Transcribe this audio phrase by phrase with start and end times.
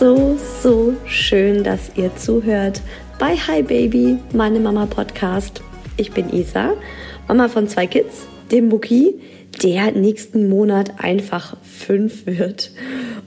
[0.00, 2.80] So, so schön, dass ihr zuhört
[3.18, 5.62] bei Hi Baby, meine Mama Podcast.
[5.98, 6.72] Ich bin Isa,
[7.28, 9.20] Mama von zwei Kids, dem Buki,
[9.62, 12.70] der nächsten Monat einfach fünf wird,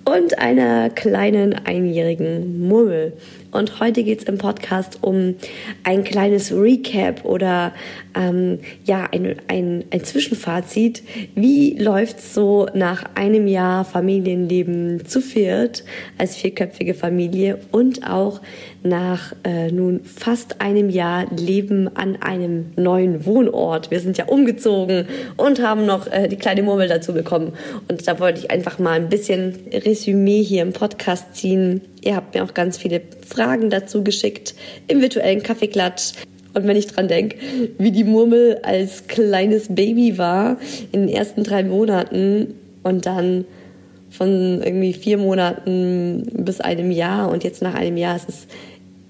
[0.03, 3.13] und einer kleinen einjährigen Mummel.
[3.53, 5.36] Und heute geht es im Podcast um
[5.84, 7.72] ein kleines Recap oder
[8.16, 11.03] ähm, ja, ein, ein, ein Zwischenfazit.
[11.36, 15.84] Wie läuft es so nach einem Jahr Familienleben zu viert
[16.18, 18.41] als vierköpfige Familie und auch
[18.81, 23.91] nach äh, nun fast einem Jahr Leben an einem neuen Wohnort.
[23.91, 25.06] Wir sind ja umgezogen
[25.38, 27.53] und haben noch äh, die kleine Murmel dazu bekommen.
[27.88, 31.81] Und da wollte ich einfach mal ein bisschen Resümee hier im Podcast ziehen.
[32.03, 34.56] Ihr habt mir auch ganz viele Fragen dazu geschickt
[34.88, 36.14] im virtuellen Kaffeeklatsch.
[36.53, 37.38] Und wenn ich dran denke,
[37.78, 40.58] wie die Murmel als kleines Baby war
[40.91, 42.53] in den ersten drei Monaten
[42.84, 43.46] und dann
[44.12, 48.47] von irgendwie vier Monaten bis einem Jahr und jetzt nach einem Jahr ist es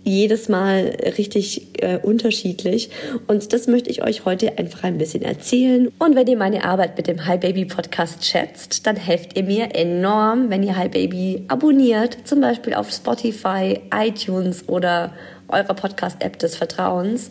[0.03, 2.89] jedes Mal richtig äh, unterschiedlich.
[3.27, 5.89] Und das möchte ich euch heute einfach ein bisschen erzählen.
[5.99, 9.75] Und wenn ihr meine Arbeit mit dem Hi Baby Podcast schätzt, dann helft ihr mir
[9.75, 15.13] enorm, wenn ihr Hi Baby abonniert, zum Beispiel auf Spotify, iTunes oder
[15.49, 17.29] eurer Podcast-App des Vertrauens.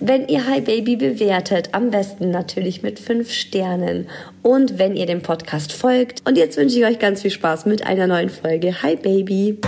[0.00, 4.06] Wenn ihr Hi Baby bewertet, am besten natürlich mit fünf Sternen.
[4.42, 6.26] Und wenn ihr dem Podcast folgt.
[6.26, 9.58] Und jetzt wünsche ich euch ganz viel Spaß mit einer neuen Folge Hi Baby.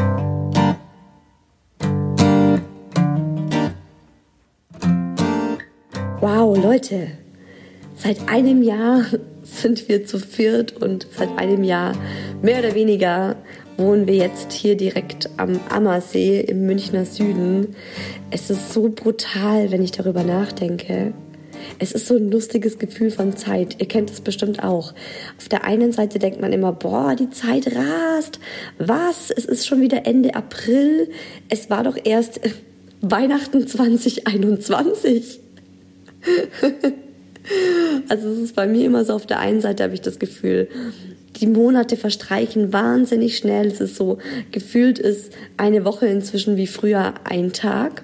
[6.21, 7.09] Wow, Leute,
[7.95, 9.05] seit einem Jahr
[9.43, 11.93] sind wir zu viert und seit einem Jahr
[12.41, 13.37] mehr oder weniger
[13.77, 17.77] wohnen wir jetzt hier direkt am Ammersee im Münchner Süden.
[18.31, 21.13] Es ist so brutal, wenn ich darüber nachdenke.
[21.79, 23.77] Es ist so ein lustiges Gefühl von Zeit.
[23.79, 24.95] Ihr kennt es bestimmt auch.
[25.37, 28.41] Auf der einen Seite denkt man immer, boah, die Zeit rast.
[28.79, 29.31] Was?
[29.31, 31.11] Es ist schon wieder Ende April.
[31.51, 32.41] Es war doch erst
[33.03, 35.41] Weihnachten 2021.
[38.09, 40.69] also es ist bei mir immer so, auf der einen Seite habe ich das Gefühl,
[41.37, 43.67] die Monate verstreichen wahnsinnig schnell.
[43.67, 44.19] Es ist so,
[44.53, 48.03] gefühlt ist eine Woche inzwischen wie früher ein Tag.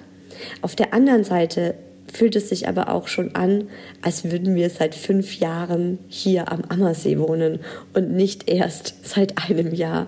[0.61, 1.75] Auf der anderen Seite
[2.11, 3.69] fühlt es sich aber auch schon an,
[4.01, 7.59] als würden wir seit fünf Jahren hier am Ammersee wohnen
[7.93, 10.07] und nicht erst seit einem Jahr.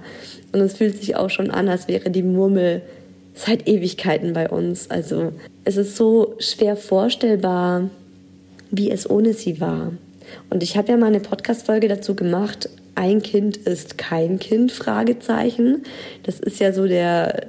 [0.52, 2.82] Und es fühlt sich auch schon an, als wäre die Murmel
[3.36, 4.90] seit Ewigkeiten bei uns.
[4.90, 5.34] Also
[5.64, 7.90] es ist so schwer vorstellbar,
[8.72, 9.92] wie es ohne sie war.
[10.50, 15.84] Und ich habe ja mal eine Podcast-Folge dazu gemacht, ein Kind ist kein Kind, Fragezeichen.
[16.24, 17.46] Das ist ja so der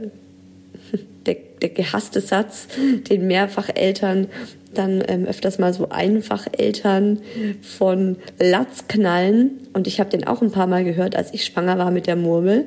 [1.62, 2.69] der gehasste Satz,
[3.09, 4.29] den mehrfach Eltern
[4.75, 7.21] dann ähm, öfters mal so einfach Eltern
[7.62, 9.53] von Latz knallen.
[9.73, 12.17] Und ich habe den auch ein paar Mal gehört, als ich schwanger war mit der
[12.17, 12.67] Murmel.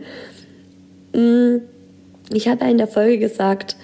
[1.13, 1.57] Mm,
[2.33, 3.75] ich habe in der Folge gesagt,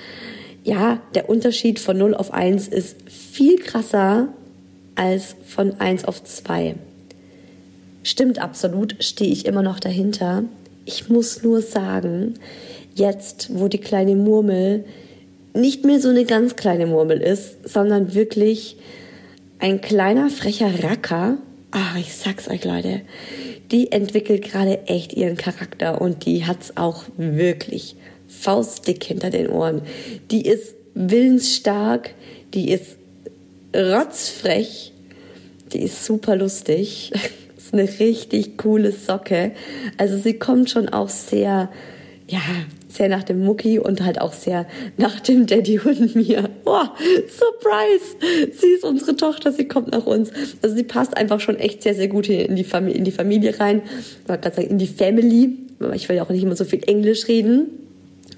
[0.64, 4.30] ja, der Unterschied von 0 auf 1 ist viel krasser
[4.96, 6.76] als von 1 auf 2.
[8.04, 10.44] Stimmt absolut, stehe ich immer noch dahinter.
[10.86, 12.36] Ich muss nur sagen,
[12.96, 14.86] jetzt, wo die kleine Murmel
[15.54, 18.78] nicht mehr so eine ganz kleine Murmel ist, sondern wirklich
[19.60, 21.38] ein kleiner frecher Racker.
[21.72, 23.02] Ach, ich sag's euch, Leute.
[23.72, 27.96] Die entwickelt gerade echt ihren Charakter und die hat's auch wirklich
[28.40, 29.82] faustdick hinter den Ohren.
[30.32, 32.12] Die ist willensstark,
[32.54, 32.98] die ist
[33.76, 34.94] rotzfrech,
[35.74, 37.12] die ist super lustig.
[37.66, 39.52] ist eine richtig coole Socke.
[39.98, 41.70] Also sie kommt schon auch sehr,
[42.28, 42.42] ja,
[42.88, 44.68] sehr nach dem Mucki und halt auch sehr
[44.98, 46.50] nach dem Daddy und mir.
[46.64, 46.94] Boah,
[47.28, 48.52] Surprise!
[48.58, 50.32] Sie ist unsere Tochter, sie kommt nach uns.
[50.62, 53.60] Also sie passt einfach schon echt sehr, sehr gut in die, Familie, in die Familie
[53.60, 53.82] rein.
[53.84, 55.58] Ich wollte gerade sagen, in die Family.
[55.94, 57.68] Ich will ja auch nicht immer so viel Englisch reden.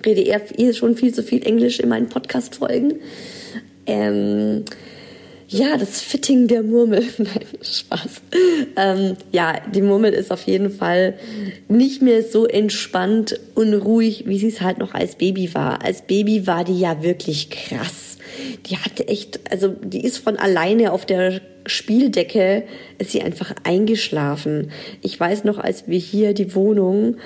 [0.05, 2.99] Rede eher, eher schon viel zu viel Englisch in meinen Podcast-Folgen.
[3.85, 4.65] Ähm,
[5.49, 7.03] ja, das Fitting der Murmel.
[7.17, 8.21] Nein, Spaß.
[8.75, 11.17] Ähm, ja, die Murmel ist auf jeden Fall
[11.69, 15.83] nicht mehr so entspannt und ruhig, wie sie es halt noch als Baby war.
[15.83, 18.16] Als Baby war die ja wirklich krass.
[18.65, 22.63] Die hatte echt, also die ist von alleine auf der Spieldecke
[22.97, 24.71] ist sie einfach eingeschlafen.
[25.01, 27.17] Ich weiß noch, als wir hier die Wohnung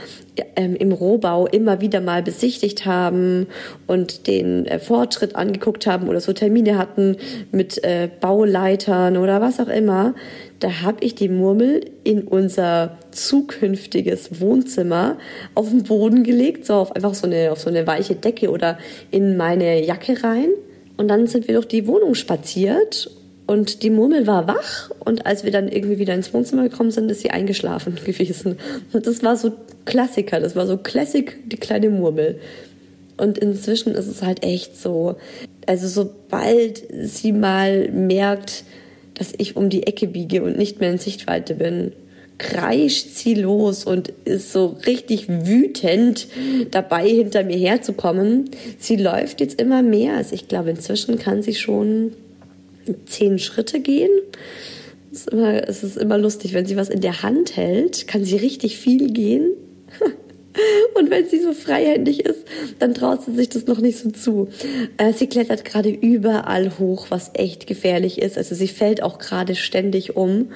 [0.55, 3.47] ähm, im Rohbau immer wieder mal besichtigt haben
[3.87, 7.17] und den äh, Fortschritt angeguckt haben oder so Termine hatten
[7.51, 10.15] mit äh, Bauleitern oder was auch immer,
[10.59, 15.17] da habe ich die Murmel in unser zukünftiges Wohnzimmer
[15.55, 18.77] auf den Boden gelegt, so auf einfach so eine, auf so eine weiche Decke oder
[19.09, 20.49] in meine Jacke rein.
[20.97, 23.09] Und dann sind wir durch die Wohnung spaziert
[23.47, 27.11] und die Murmel war wach und als wir dann irgendwie wieder ins Wohnzimmer gekommen sind,
[27.11, 28.57] ist sie eingeschlafen gewesen.
[28.93, 29.51] Und das war so
[29.85, 32.39] Klassiker, das war so Classic, die kleine Murmel.
[33.17, 35.15] Und inzwischen ist es halt echt so,
[35.67, 38.63] also sobald sie mal merkt,
[39.15, 41.91] dass ich um die Ecke biege und nicht mehr in Sichtweite bin,
[42.41, 46.27] kreischt sie los und ist so richtig wütend
[46.71, 48.49] dabei, hinter mir herzukommen.
[48.79, 50.15] Sie läuft jetzt immer mehr.
[50.15, 52.13] Also ich glaube, inzwischen kann sie schon
[53.05, 54.09] zehn Schritte gehen.
[55.11, 58.25] Es ist, immer, es ist immer lustig, wenn sie was in der Hand hält, kann
[58.25, 59.51] sie richtig viel gehen.
[60.95, 62.45] Und wenn sie so freihändig ist,
[62.79, 64.49] dann traut sie sich das noch nicht so zu.
[64.97, 68.37] Äh, sie klettert gerade überall hoch, was echt gefährlich ist.
[68.37, 70.49] Also sie fällt auch gerade ständig um.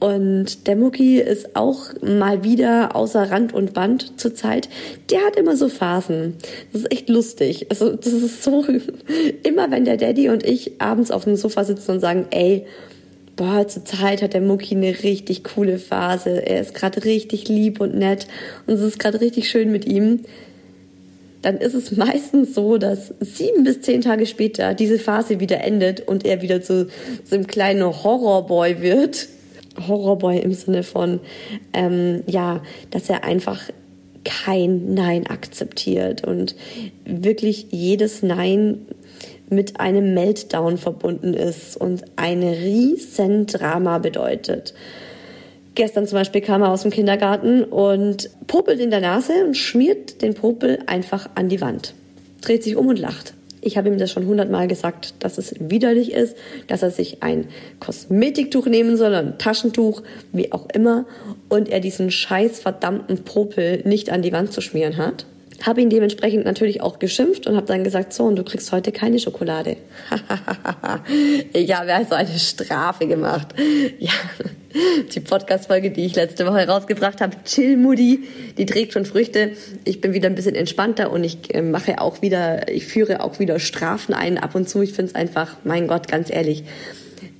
[0.00, 4.68] Und der Mucki ist auch mal wieder außer Rand und Band zurzeit.
[5.10, 6.34] Der hat immer so Phasen.
[6.72, 7.66] Das ist echt lustig.
[7.70, 8.64] Also das ist so,
[9.42, 12.66] immer wenn der Daddy und ich abends auf dem Sofa sitzen und sagen, ey,
[13.36, 16.46] boah, zur Zeit hat der Mucki eine richtig coole Phase.
[16.46, 18.26] Er ist gerade richtig lieb und nett
[18.66, 20.20] und es ist gerade richtig schön mit ihm.
[21.42, 26.06] Dann ist es meistens so, dass sieben bis zehn Tage später diese Phase wieder endet
[26.06, 26.88] und er wieder zu
[27.24, 29.28] so einem kleinen Horrorboy wird.
[29.88, 31.20] Horrorboy im Sinne von,
[31.72, 33.70] ähm, ja, dass er einfach
[34.24, 36.54] kein Nein akzeptiert und
[37.04, 38.86] wirklich jedes Nein
[39.52, 44.74] mit einem Meltdown verbunden ist und ein riesen Drama bedeutet.
[45.74, 50.20] Gestern zum Beispiel kam er aus dem Kindergarten und popelt in der Nase und schmiert
[50.20, 51.94] den Popel einfach an die Wand.
[52.42, 53.34] Dreht sich um und lacht.
[53.64, 57.46] Ich habe ihm das schon hundertmal gesagt, dass es widerlich ist, dass er sich ein
[57.78, 61.06] Kosmetiktuch nehmen soll, ein Taschentuch, wie auch immer,
[61.48, 65.26] und er diesen scheiß verdammten Popel nicht an die Wand zu schmieren hat.
[65.62, 68.92] Habe ihn dementsprechend natürlich auch geschimpft und habe dann gesagt, so, und du kriegst heute
[68.92, 69.76] keine Schokolade.
[71.52, 73.48] ich habe also eine Strafe gemacht.
[73.98, 74.12] Ja,
[75.14, 78.24] die Podcast-Folge, die ich letzte Woche rausgebracht habe, Chill Moody,
[78.58, 79.52] die trägt schon Früchte.
[79.84, 83.38] Ich bin wieder ein bisschen entspannter und ich äh, mache auch wieder, ich führe auch
[83.38, 84.82] wieder Strafen ein ab und zu.
[84.82, 86.64] Ich finde es einfach, mein Gott, ganz ehrlich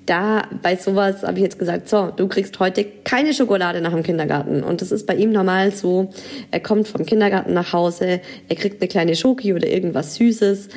[0.06, 4.02] da bei sowas habe ich jetzt gesagt, so, du kriegst heute keine Schokolade nach dem
[4.02, 4.62] Kindergarten.
[4.62, 6.10] Und das ist bei ihm normal so.
[6.50, 10.68] Er kommt vom Kindergarten nach Hause, er kriegt eine kleine Schoki oder irgendwas Süßes.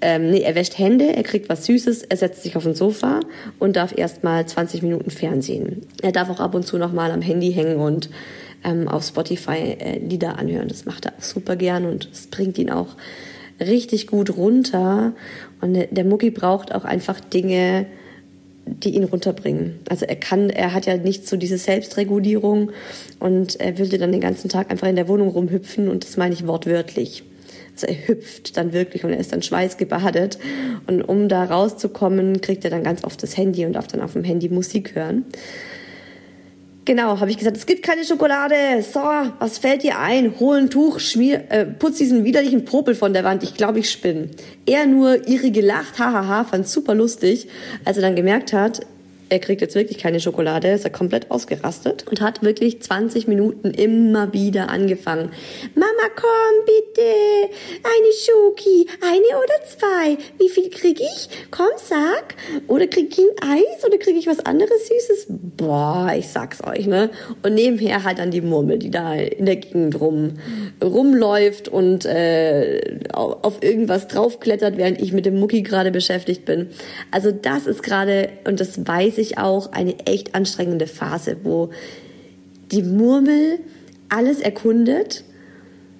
[0.00, 3.20] Ähm, nee, er wäscht Hände, er kriegt was Süßes, er setzt sich auf ein Sofa
[3.58, 5.82] und darf erstmal 20 Minuten Fernsehen.
[6.02, 8.10] Er darf auch ab und zu nochmal am Handy hängen und
[8.64, 10.68] ähm, auf Spotify äh, Lieder anhören.
[10.68, 12.96] Das macht er auch super gern und es bringt ihn auch
[13.60, 15.12] richtig gut runter.
[15.60, 17.86] Und der Mucki braucht auch einfach Dinge,
[18.66, 19.78] die ihn runterbringen.
[19.88, 22.70] Also er kann, er hat ja nicht so diese Selbstregulierung
[23.20, 26.34] und er würde dann den ganzen Tag einfach in der Wohnung rumhüpfen und das meine
[26.34, 27.24] ich wortwörtlich.
[27.74, 30.38] Also er hüpft dann wirklich und er ist dann schweißgebadet.
[30.86, 34.12] Und um da rauszukommen, kriegt er dann ganz oft das Handy und darf dann auf
[34.12, 35.24] dem Handy Musik hören.
[36.86, 38.54] Genau, habe ich gesagt, es gibt keine Schokolade.
[38.82, 39.00] So,
[39.38, 40.34] was fällt dir ein?
[40.38, 43.42] Hol ein Tuch, schmier, äh, putz diesen widerlichen Popel von der Wand.
[43.42, 44.28] Ich glaube, ich spinne.
[44.66, 47.48] Er nur irre gelacht, hahaha, fand super lustig,
[47.86, 48.80] als er dann gemerkt hat,
[49.28, 53.70] er kriegt jetzt wirklich keine Schokolade, ist er komplett ausgerastet und hat wirklich 20 Minuten
[53.70, 55.30] immer wieder angefangen.
[55.74, 57.10] Mama, komm bitte,
[57.82, 60.18] eine Schoki, eine oder zwei.
[60.38, 61.28] Wie viel krieg ich?
[61.50, 62.34] Komm, sag.
[62.68, 65.26] Oder krieg ich ein Eis oder krieg ich was anderes Süßes?
[65.56, 67.10] Boah, ich sag's euch, ne?
[67.42, 70.34] Und nebenher halt dann die Murmel, die da in der Gegend rum,
[70.82, 76.68] rumläuft und äh, auf irgendwas draufklettert, während ich mit dem Mucki gerade beschäftigt bin.
[77.10, 81.70] Also das ist gerade, und das weiß ich auch, eine echt anstrengende Phase, wo
[82.70, 83.58] die Murmel
[84.08, 85.24] alles erkundet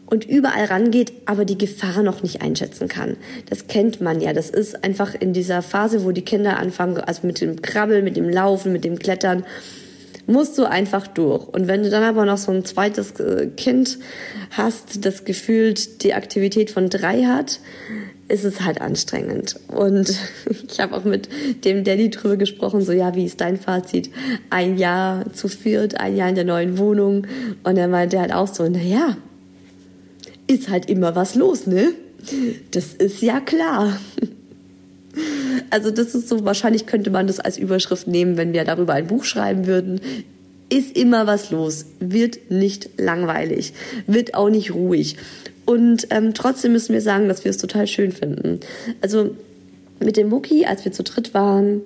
[0.07, 3.17] und überall rangeht, aber die Gefahr noch nicht einschätzen kann.
[3.49, 4.33] Das kennt man ja.
[4.33, 8.17] Das ist einfach in dieser Phase, wo die Kinder anfangen, also mit dem Krabbeln, mit
[8.17, 9.45] dem Laufen, mit dem Klettern,
[10.27, 11.49] musst du einfach durch.
[11.49, 13.99] Und wenn du dann aber noch so ein zweites äh, Kind
[14.51, 17.61] hast, das gefühlt die Aktivität von drei hat,
[18.29, 19.57] ist es halt anstrengend.
[19.69, 20.15] Und
[20.71, 21.29] ich habe auch mit
[21.65, 24.11] dem Daddy drüber gesprochen, so ja, wie ist dein Fazit?
[24.51, 27.27] Ein Jahr zu viert, ein Jahr in der neuen Wohnung.
[27.63, 29.17] Und er meinte halt auch so, na ja,
[30.47, 31.93] ist halt immer was los, ne?
[32.71, 33.99] Das ist ja klar.
[35.71, 39.07] Also das ist so, wahrscheinlich könnte man das als Überschrift nehmen, wenn wir darüber ein
[39.07, 40.01] Buch schreiben würden.
[40.69, 43.75] Ist immer was los, wird nicht langweilig,
[44.09, 45.17] wird auch nicht ruhig.
[45.67, 48.61] Und ähm, trotzdem müssen wir sagen, dass wir es total schön finden.
[49.01, 49.35] Also
[50.01, 51.81] mit dem Mucki, als wir zu dritt waren,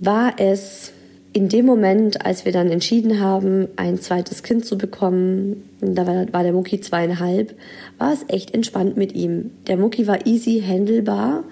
[0.00, 0.92] war es
[1.32, 6.30] in dem Moment, als wir dann entschieden haben, ein zweites Kind zu bekommen, da war,
[6.32, 7.54] war der Mucki zweieinhalb,
[7.98, 9.50] war es echt entspannt mit ihm.
[9.66, 11.44] Der Mucki war easy handelbar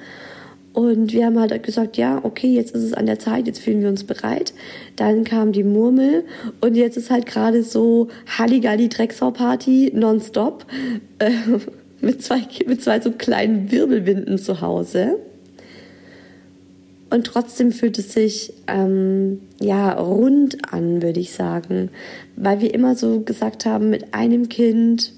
[0.73, 3.83] und wir haben halt gesagt, ja, okay, jetzt ist es an der Zeit, jetzt fühlen
[3.83, 4.55] wir uns bereit.
[4.95, 6.25] Dann kam die Murmel
[6.61, 8.09] und jetzt ist halt gerade so
[8.39, 10.67] Halligalli Drecksau-Party nonstop
[11.19, 11.31] äh,
[12.01, 15.19] mit, zwei, mit zwei so kleinen Wirbelwinden zu Hause.
[17.11, 21.91] Und trotzdem fühlt es sich ähm, ja rund an, würde ich sagen,
[22.37, 25.13] weil wir immer so gesagt haben, mit einem Kind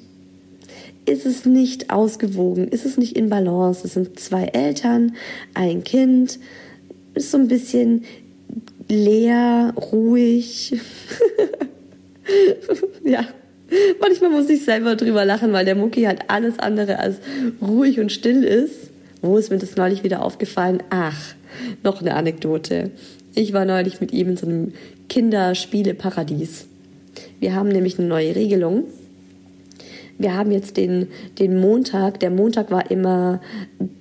[1.04, 3.86] ist es nicht ausgewogen, ist es nicht in Balance.
[3.86, 5.16] Es sind zwei Eltern,
[5.54, 6.38] ein Kind,
[7.14, 8.04] ist so ein bisschen
[8.88, 10.80] leer, ruhig.
[13.04, 13.26] ja.
[14.00, 17.16] Manchmal muss ich selber drüber lachen, weil der Mucki halt alles andere als
[17.60, 18.90] ruhig und still ist.
[19.22, 20.82] Wo ist mir das neulich wieder aufgefallen?
[20.90, 21.34] Ach,
[21.82, 22.90] noch eine Anekdote.
[23.34, 24.74] Ich war neulich mit ihm in so einem
[25.08, 26.66] Kinderspieleparadies.
[27.40, 28.84] Wir haben nämlich eine neue Regelung
[30.22, 32.20] wir haben jetzt den, den Montag.
[32.20, 33.40] Der Montag war immer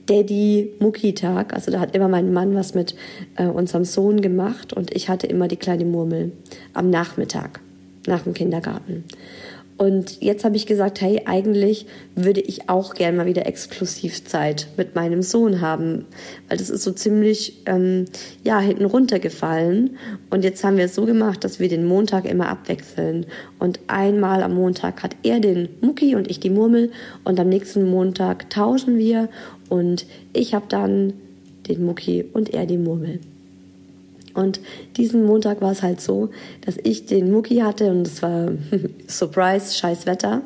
[0.05, 1.53] Daddy-Mucki-Tag.
[1.53, 2.95] Also da hat immer mein Mann was mit
[3.35, 6.31] äh, unserem Sohn gemacht und ich hatte immer die kleine Murmel
[6.73, 7.59] am Nachmittag
[8.07, 9.03] nach dem Kindergarten.
[9.81, 14.93] Und jetzt habe ich gesagt, hey, eigentlich würde ich auch gerne mal wieder Exklusivzeit mit
[14.93, 16.05] meinem Sohn haben,
[16.47, 18.05] weil das ist so ziemlich ähm,
[18.43, 19.97] ja hinten runtergefallen.
[20.29, 23.25] Und jetzt haben wir es so gemacht, dass wir den Montag immer abwechseln.
[23.57, 26.91] Und einmal am Montag hat er den Mucki und ich die Murmel
[27.23, 29.29] und am nächsten Montag tauschen wir
[29.67, 31.13] und ich habe dann
[31.67, 33.19] den Mucki und er die Murmel.
[34.33, 34.59] Und
[34.97, 36.29] diesen Montag war es halt so,
[36.65, 38.51] dass ich den Mucki hatte und es war
[39.07, 40.41] Surprise, scheiß Wetter.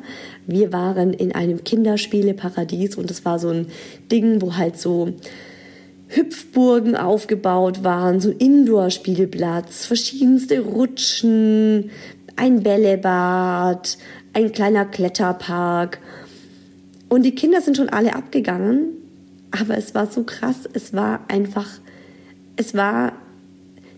[0.46, 3.66] Wir waren in einem Kinderspieleparadies und es war so ein
[4.10, 5.12] Ding, wo halt so
[6.08, 11.90] Hüpfburgen aufgebaut waren, so ein Indoor-Spielplatz, verschiedenste Rutschen,
[12.36, 13.98] ein Bällebad,
[14.32, 15.98] ein kleiner Kletterpark.
[17.08, 18.88] Und die Kinder sind schon alle abgegangen,
[19.50, 21.68] aber es war so krass, es war einfach,
[22.56, 23.12] es war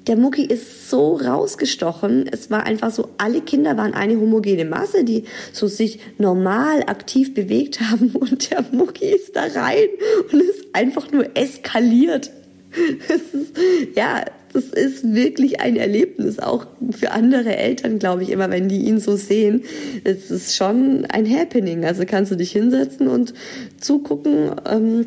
[0.09, 2.29] der Mucki ist so rausgestochen.
[2.31, 7.35] Es war einfach so, alle Kinder waren eine homogene Masse, die so sich normal aktiv
[7.35, 9.88] bewegt haben und der Mucki ist da rein
[10.33, 12.31] und ist einfach nur eskaliert.
[13.09, 13.57] Es ist,
[13.95, 18.81] ja, das ist wirklich ein Erlebnis, auch für andere Eltern, glaube ich, immer, wenn die
[18.81, 19.62] ihn so sehen.
[20.05, 21.85] Es ist schon ein Happening.
[21.85, 23.33] Also kannst du dich hinsetzen und
[23.81, 24.50] zugucken.
[24.71, 25.07] Ähm,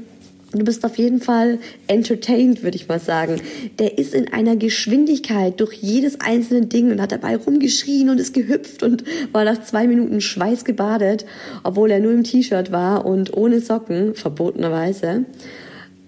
[0.53, 3.41] Du bist auf jeden Fall entertained, würde ich mal sagen.
[3.79, 8.33] Der ist in einer Geschwindigkeit durch jedes einzelne Ding und hat dabei rumgeschrien und ist
[8.33, 11.25] gehüpft und war nach zwei Minuten schweißgebadet,
[11.63, 15.23] obwohl er nur im T-Shirt war und ohne Socken, verbotenerweise.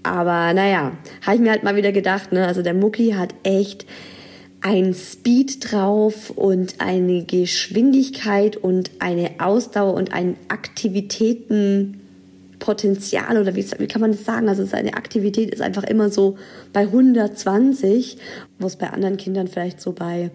[0.03, 2.45] Aber naja, habe ich mir halt mal wieder gedacht, ne?
[2.45, 3.85] Also der Mucki hat echt
[4.59, 12.01] ein Speed drauf und eine Geschwindigkeit und eine Ausdauer und einen Aktivitäten
[12.63, 14.47] Potenzial oder wie, wie kann man das sagen?
[14.47, 16.37] Also seine Aktivität ist einfach immer so
[16.71, 18.17] bei 120,
[18.57, 20.31] wo es bei anderen Kindern vielleicht so bei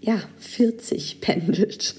[0.00, 1.94] ja, 40 pendelt.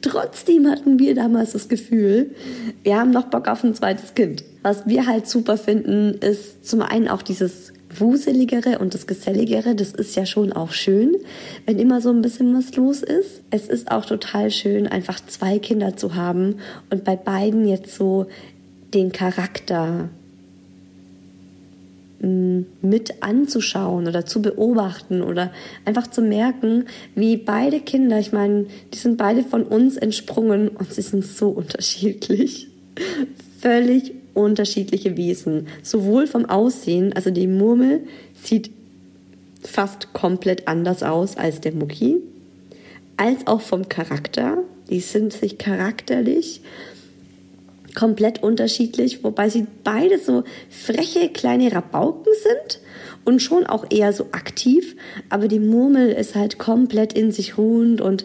[0.00, 2.34] Trotzdem hatten wir damals das Gefühl,
[2.82, 4.44] wir haben noch Bock auf ein zweites Kind.
[4.62, 9.92] Was wir halt super finden, ist zum einen auch dieses Wuseligere und das Geselligere, das
[9.92, 11.16] ist ja schon auch schön,
[11.66, 13.42] wenn immer so ein bisschen was los ist.
[13.50, 16.56] Es ist auch total schön, einfach zwei Kinder zu haben
[16.88, 18.26] und bei beiden jetzt so
[18.94, 20.08] den Charakter
[22.20, 25.52] mm, mit anzuschauen oder zu beobachten oder
[25.84, 30.92] einfach zu merken, wie beide Kinder, ich meine, die sind beide von uns entsprungen und
[30.92, 32.68] sie sind so unterschiedlich.
[33.60, 35.68] Völlig unterschiedliche Wesen.
[35.82, 38.06] Sowohl vom Aussehen, also die Murmel
[38.42, 38.70] sieht
[39.62, 42.16] fast komplett anders aus als der Mucki,
[43.16, 44.58] als auch vom Charakter.
[44.88, 46.62] Die sind sich charakterlich
[47.94, 52.80] komplett unterschiedlich, wobei sie beide so freche kleine Rabauken sind
[53.24, 54.96] und schon auch eher so aktiv,
[55.28, 58.24] aber die Murmel ist halt komplett in sich ruhend und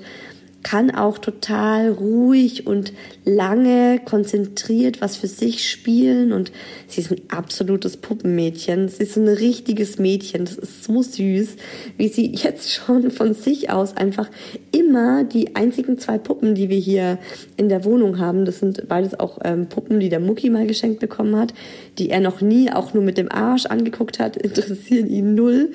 [0.65, 2.91] kann auch total ruhig und
[3.23, 6.51] lange konzentriert was für sich spielen und
[6.87, 8.89] sie ist ein absolutes Puppenmädchen.
[8.89, 10.45] Sie ist ein richtiges Mädchen.
[10.45, 11.57] Das ist so süß,
[11.97, 14.27] wie sie jetzt schon von sich aus einfach
[14.71, 17.19] immer die einzigen zwei Puppen, die wir hier
[17.57, 20.99] in der Wohnung haben, das sind beides auch ähm, Puppen, die der Mucki mal geschenkt
[20.99, 21.53] bekommen hat,
[21.99, 25.73] die er noch nie auch nur mit dem Arsch angeguckt hat, interessieren ihn null.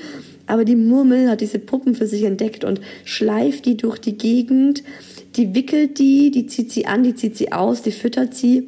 [0.51, 4.83] Aber die Murmel hat diese Puppen für sich entdeckt und schleift die durch die Gegend.
[5.37, 8.67] Die wickelt die, die zieht sie an, die zieht sie aus, die füttert sie.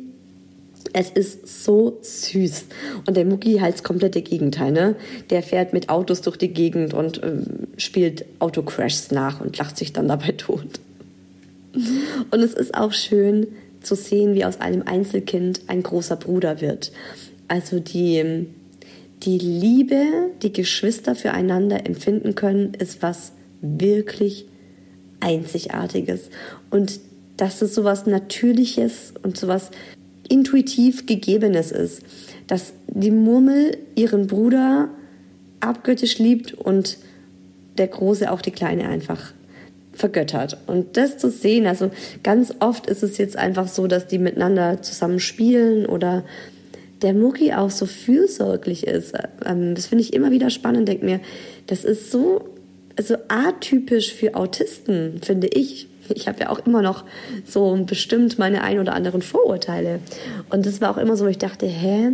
[0.92, 2.66] Es ist so süß.
[3.06, 4.94] Und der Mucki halt das komplette Gegenteil, ne?
[5.30, 7.46] Der fährt mit Autos durch die Gegend und ähm,
[7.78, 10.66] spielt Autocrashs nach und lacht sich dann dabei tot.
[11.74, 13.48] Und es ist auch schön
[13.80, 16.92] zu sehen, wie aus einem Einzelkind ein großer Bruder wird.
[17.48, 18.46] Also die ähm,
[19.22, 24.46] die Liebe, die Geschwister füreinander empfinden können, ist was wirklich
[25.20, 26.30] Einzigartiges.
[26.70, 27.00] Und
[27.36, 29.70] dass es sowas Natürliches und sowas
[30.28, 32.02] intuitiv Gegebenes ist.
[32.46, 34.88] Dass die Murmel ihren Bruder
[35.60, 36.98] abgöttisch liebt und
[37.78, 39.32] der Große auch die Kleine einfach
[39.92, 40.58] vergöttert.
[40.66, 41.90] Und das zu sehen, also
[42.22, 46.24] ganz oft ist es jetzt einfach so, dass die miteinander zusammen spielen oder
[47.02, 49.14] der Mucki auch so fürsorglich ist.
[49.44, 50.88] Ähm, das finde ich immer wieder spannend.
[50.88, 51.20] Denke mir,
[51.66, 52.48] das ist so,
[53.00, 55.88] so atypisch für Autisten, finde ich.
[56.14, 57.04] Ich habe ja auch immer noch
[57.46, 60.00] so bestimmt meine ein oder anderen Vorurteile.
[60.50, 62.10] Und das war auch immer so, wo ich dachte, hä?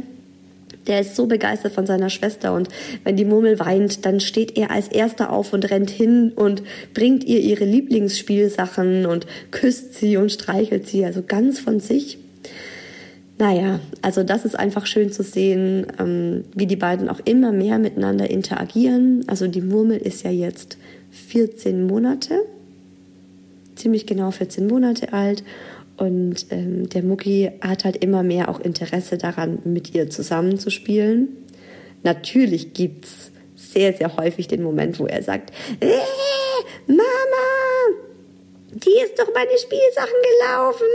[0.86, 2.68] Der ist so begeistert von seiner Schwester und
[3.04, 6.62] wenn die Murmel weint, dann steht er als erster auf und rennt hin und
[6.94, 12.18] bringt ihr ihre Lieblingsspielsachen und küsst sie und streichelt sie, also ganz von sich.
[13.38, 17.78] Naja, also das ist einfach schön zu sehen, ähm, wie die beiden auch immer mehr
[17.78, 19.24] miteinander interagieren.
[19.28, 20.76] Also die Murmel ist ja jetzt
[21.12, 22.44] 14 Monate,
[23.76, 25.44] ziemlich genau 14 Monate alt.
[25.96, 31.28] Und ähm, der Mucki hat halt immer mehr auch Interesse daran, mit ihr zusammenzuspielen.
[32.02, 35.86] Natürlich gibt's sehr, sehr häufig den Moment, wo er sagt, äh,
[36.86, 37.02] Mama,
[38.70, 40.86] die ist doch meine Spielsachen gelaufen.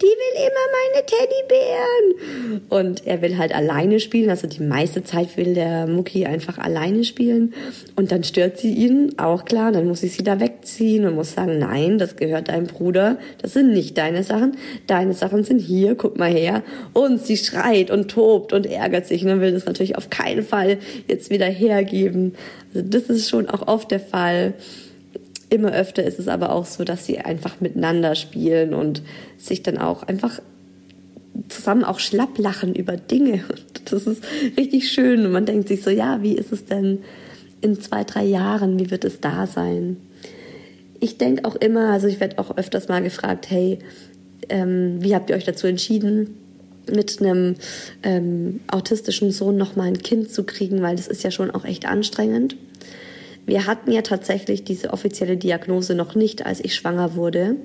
[0.00, 2.60] Die will immer meine Teddybären.
[2.68, 4.30] Und er will halt alleine spielen.
[4.30, 7.52] Also die meiste Zeit will der Mucki einfach alleine spielen.
[7.96, 9.72] Und dann stört sie ihn, auch klar.
[9.72, 13.18] Dann muss ich sie da wegziehen und muss sagen, nein, das gehört deinem Bruder.
[13.42, 14.56] Das sind nicht deine Sachen.
[14.86, 16.62] Deine Sachen sind hier, guck mal her.
[16.92, 19.22] Und sie schreit und tobt und ärgert sich.
[19.22, 22.36] Und dann will das natürlich auf keinen Fall jetzt wieder hergeben.
[22.72, 24.54] Also das ist schon auch oft der Fall.
[25.48, 29.02] Immer öfter ist es aber auch so, dass sie einfach miteinander spielen und
[29.38, 30.40] sich dann auch einfach
[31.48, 33.44] zusammen auch schlapp lachen über Dinge.
[33.48, 34.24] Und das ist
[34.56, 35.24] richtig schön.
[35.24, 37.00] Und man denkt sich so, ja, wie ist es denn
[37.60, 38.78] in zwei, drei Jahren?
[38.78, 39.98] Wie wird es da sein?
[40.98, 43.78] Ich denke auch immer, also ich werde auch öfters mal gefragt, hey,
[44.48, 46.36] ähm, wie habt ihr euch dazu entschieden,
[46.92, 47.56] mit einem
[48.02, 51.64] ähm, autistischen Sohn noch mal ein Kind zu kriegen, weil das ist ja schon auch
[51.64, 52.56] echt anstrengend.
[53.46, 57.56] Wir hatten ja tatsächlich diese offizielle Diagnose noch nicht, als ich schwanger wurde.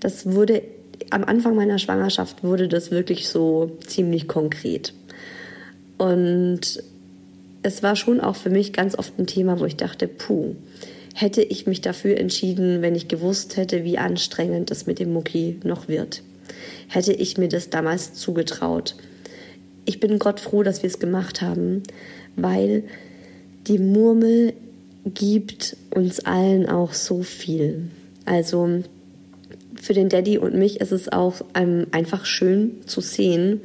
[0.00, 0.62] Das wurde
[1.10, 4.92] am Anfang meiner Schwangerschaft wurde das wirklich so ziemlich konkret.
[5.96, 6.82] Und
[7.62, 10.54] es war schon auch für mich ganz oft ein Thema, wo ich dachte, puh,
[11.14, 15.58] hätte ich mich dafür entschieden, wenn ich gewusst hätte, wie anstrengend das mit dem Mucki
[15.64, 16.22] noch wird.
[16.88, 18.96] Hätte ich mir das damals zugetraut.
[19.84, 21.82] Ich bin Gott froh, dass wir es gemacht haben,
[22.36, 22.84] weil
[23.66, 24.54] die Murmel
[25.04, 27.88] gibt uns allen auch so viel.
[28.24, 28.82] Also
[29.80, 33.60] für den Daddy und mich ist es auch ähm, einfach schön zu sehen,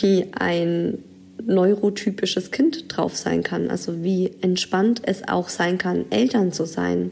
[0.00, 0.98] wie ein
[1.44, 3.70] neurotypisches Kind drauf sein kann.
[3.70, 7.10] Also wie entspannt es auch sein kann, Eltern zu sein.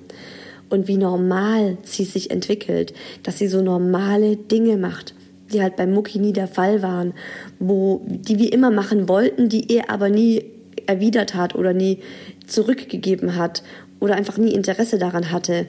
[0.70, 5.14] Und wie normal sie sich entwickelt, dass sie so normale Dinge macht,
[5.52, 7.12] die halt beim Mucki nie der Fall waren,
[7.58, 10.44] wo die wir immer machen wollten, die er aber nie
[10.86, 11.98] erwidert hat oder nie
[12.52, 13.62] zurückgegeben hat
[14.00, 15.66] oder einfach nie Interesse daran hatte.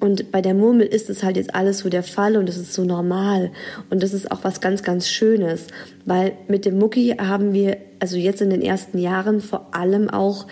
[0.00, 2.74] Und bei der Murmel ist es halt jetzt alles so der Fall und es ist
[2.74, 3.52] so normal.
[3.90, 5.66] Und das ist auch was ganz, ganz Schönes,
[6.04, 10.46] weil mit dem Mucki haben wir, also jetzt in den ersten Jahren vor allem auch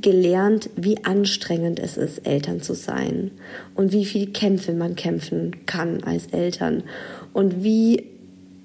[0.00, 3.32] gelernt, wie anstrengend es ist, Eltern zu sein
[3.74, 6.84] und wie viel Kämpfe man kämpfen kann als Eltern
[7.32, 8.04] und wie,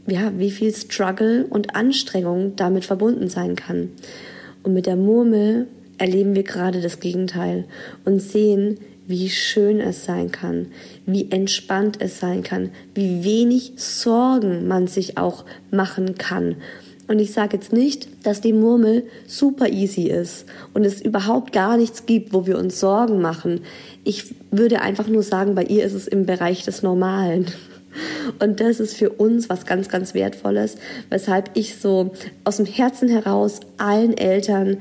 [0.08, 3.90] ja, wie viel Struggle und Anstrengung damit verbunden sein kann.
[4.64, 5.68] Und mit der Murmel
[6.02, 7.66] erleben wir gerade das Gegenteil
[8.06, 10.68] und sehen, wie schön es sein kann,
[11.06, 16.56] wie entspannt es sein kann, wie wenig Sorgen man sich auch machen kann.
[17.08, 21.78] Und ich sage jetzt nicht, dass die Murmel super easy ist und es überhaupt gar
[21.78, 23.62] nichts gibt, wo wir uns Sorgen machen.
[24.04, 27.46] Ich würde einfach nur sagen, bei ihr ist es im Bereich des Normalen.
[28.40, 30.78] Und das ist für uns was ganz, ganz Wertvolles,
[31.10, 34.78] weshalb ich so aus dem Herzen heraus allen Eltern,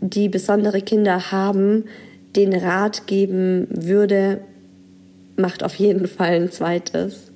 [0.00, 1.84] die besondere Kinder haben,
[2.36, 4.40] den Rat geben würde,
[5.36, 7.27] macht auf jeden Fall ein zweites.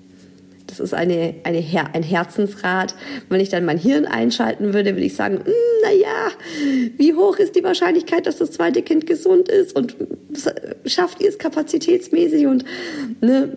[0.73, 2.95] Das ist eine, eine Her ein Herzensrat.
[3.29, 6.31] Wenn ich dann mein Hirn einschalten würde, würde ich sagen, hm, naja,
[6.97, 9.77] wie hoch ist die Wahrscheinlichkeit, dass das zweite Kind gesund ist?
[9.77, 9.97] Und
[10.87, 12.47] schafft ihr es kapazitätsmäßig?
[12.47, 12.65] Und
[13.21, 13.51] ne,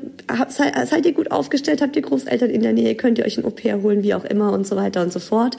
[0.50, 3.46] seid, seid ihr gut aufgestellt, habt ihr Großeltern in der Nähe, könnt ihr euch ein
[3.46, 5.58] Au-pair holen, wie auch immer und so weiter und so fort.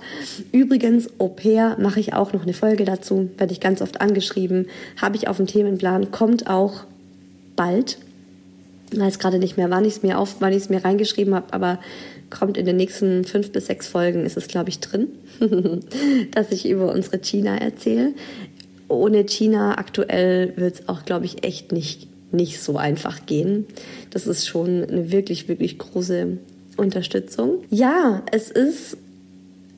[0.53, 4.67] Übrigens, Au-pair mache ich auch noch eine Folge dazu, werde ich ganz oft angeschrieben,
[5.01, 6.85] habe ich auf dem Themenplan, kommt auch
[7.57, 7.97] bald
[8.95, 11.53] weiß gerade nicht mehr, wann ich es mir auf, wann ich es mir reingeschrieben habe,
[11.53, 11.79] aber
[12.31, 15.09] kommt in den nächsten fünf bis sechs Folgen ist es, glaube ich, drin,
[16.33, 18.15] dass ich über unsere China erzähle.
[18.89, 23.67] Ohne China aktuell wird es auch, glaube ich, echt nicht, nicht so einfach gehen.
[24.11, 26.39] Das ist schon eine wirklich, wirklich große
[26.77, 27.65] Unterstützung.
[27.71, 28.97] Ja, es ist,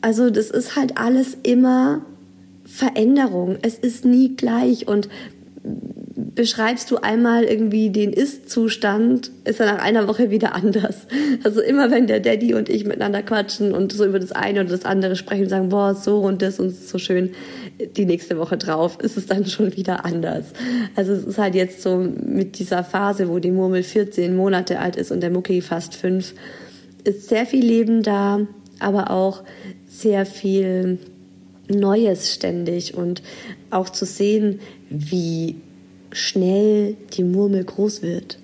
[0.00, 2.02] also das ist halt alles immer
[2.64, 3.56] Veränderung.
[3.62, 5.08] Es ist nie gleich und
[6.38, 11.09] beschreibst du einmal irgendwie den Ist-Zustand, ist er nach einer Woche wieder anders.
[11.42, 14.70] Also immer wenn der Daddy und ich miteinander quatschen und so über das eine oder
[14.70, 17.33] das andere sprechen und sagen, boah, so und das und so schön,
[17.96, 20.46] die nächste Woche drauf ist es dann schon wieder anders.
[20.94, 24.94] Also es ist halt jetzt so mit dieser Phase, wo die Murmel 14 Monate alt
[24.94, 26.35] ist und der Mucki fast fünf,
[27.03, 28.46] ist sehr viel Leben da,
[28.79, 29.42] aber auch
[29.88, 31.01] sehr viel
[31.68, 33.22] Neues ständig und
[33.70, 35.57] auch zu sehen, wie
[36.12, 38.38] schnell die Murmel groß wird.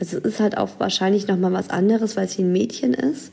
[0.00, 3.32] Also es ist halt auch wahrscheinlich noch mal was anderes, weil sie ein Mädchen ist.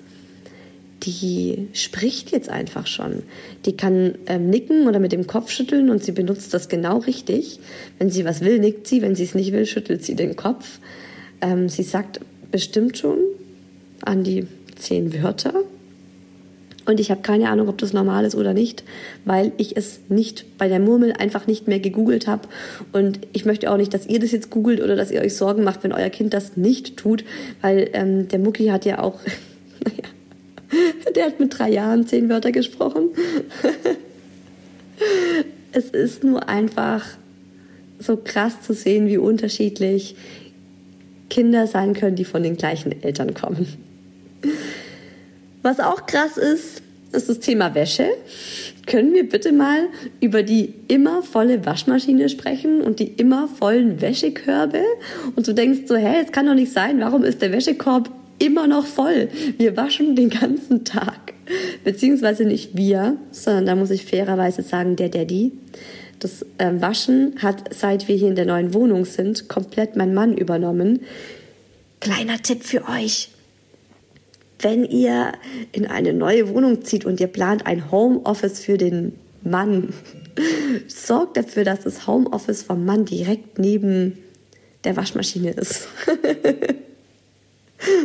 [1.04, 3.24] Die spricht jetzt einfach schon.
[3.66, 7.60] Die kann ähm, nicken oder mit dem Kopf schütteln und sie benutzt das genau richtig.
[7.98, 9.02] Wenn sie was will, nickt sie.
[9.02, 10.80] Wenn sie es nicht will, schüttelt sie den Kopf.
[11.42, 12.20] Ähm, sie sagt
[12.52, 13.18] bestimmt schon
[14.06, 15.54] an die zehn Wörter.
[16.86, 18.84] Und ich habe keine Ahnung, ob das normal ist oder nicht,
[19.24, 22.48] weil ich es nicht bei der Murmel einfach nicht mehr gegoogelt habe.
[22.92, 25.64] Und ich möchte auch nicht, dass ihr das jetzt googelt oder dass ihr euch Sorgen
[25.64, 27.24] macht, wenn euer Kind das nicht tut,
[27.62, 29.20] weil ähm, der Mucki hat ja auch,
[29.86, 33.10] naja, der hat mit drei Jahren zehn Wörter gesprochen.
[35.72, 37.06] es ist nur einfach
[38.00, 40.16] so krass zu sehen, wie unterschiedlich
[41.30, 43.68] Kinder sein können, die von den gleichen Eltern kommen.
[45.62, 48.08] Was auch krass ist, ist das Thema Wäsche.
[48.88, 49.88] Können wir bitte mal
[50.20, 54.82] über die immer volle Waschmaschine sprechen und die immer vollen Wäschekörbe?
[55.36, 58.68] Und du denkst so, hä, es kann doch nicht sein, warum ist der Wäschekorb immer
[58.68, 59.30] noch voll?
[59.58, 61.34] Wir waschen den ganzen Tag.
[61.84, 65.52] Beziehungsweise nicht wir, sondern da muss ich fairerweise sagen, der Daddy.
[66.20, 70.38] Das äh, Waschen hat, seit wir hier in der neuen Wohnung sind, komplett mein Mann
[70.38, 71.02] übernommen.
[72.00, 73.30] Kleiner Tipp für euch
[74.62, 75.34] wenn ihr
[75.72, 79.94] in eine neue Wohnung zieht und ihr plant ein Homeoffice für den Mann,
[80.88, 84.18] sorgt dafür, dass das Homeoffice vom Mann direkt neben
[84.84, 85.88] der Waschmaschine ist.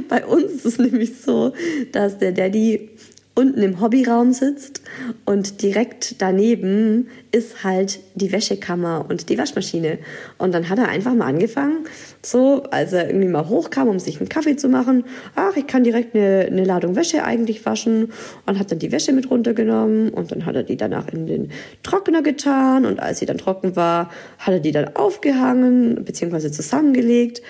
[0.09, 1.53] Bei uns ist es nämlich so,
[1.92, 2.88] dass der Daddy
[3.37, 4.81] unten im Hobbyraum sitzt
[5.27, 9.99] und direkt daneben ist halt die Wäschekammer und die Waschmaschine.
[10.38, 11.85] Und dann hat er einfach mal angefangen,
[12.25, 15.85] so, als er irgendwie mal hochkam, um sich einen Kaffee zu machen, ach, ich kann
[15.85, 18.11] direkt eine, eine Ladung Wäsche eigentlich waschen
[18.46, 21.51] und hat dann die Wäsche mit runtergenommen und dann hat er die danach in den
[21.83, 26.51] Trockner getan und als sie dann trocken war, hat er die dann aufgehangen bzw.
[26.51, 27.42] zusammengelegt.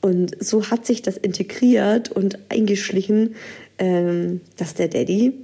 [0.00, 3.34] Und so hat sich das integriert und eingeschlichen,
[3.78, 5.34] ähm, dass der Daddy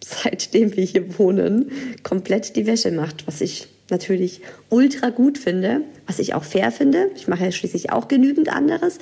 [0.04, 1.70] seitdem wir hier wohnen,
[2.02, 7.10] komplett die Wäsche macht, was ich natürlich ultra gut finde, was ich auch fair finde.
[7.16, 8.98] Ich mache ja schließlich auch genügend anderes.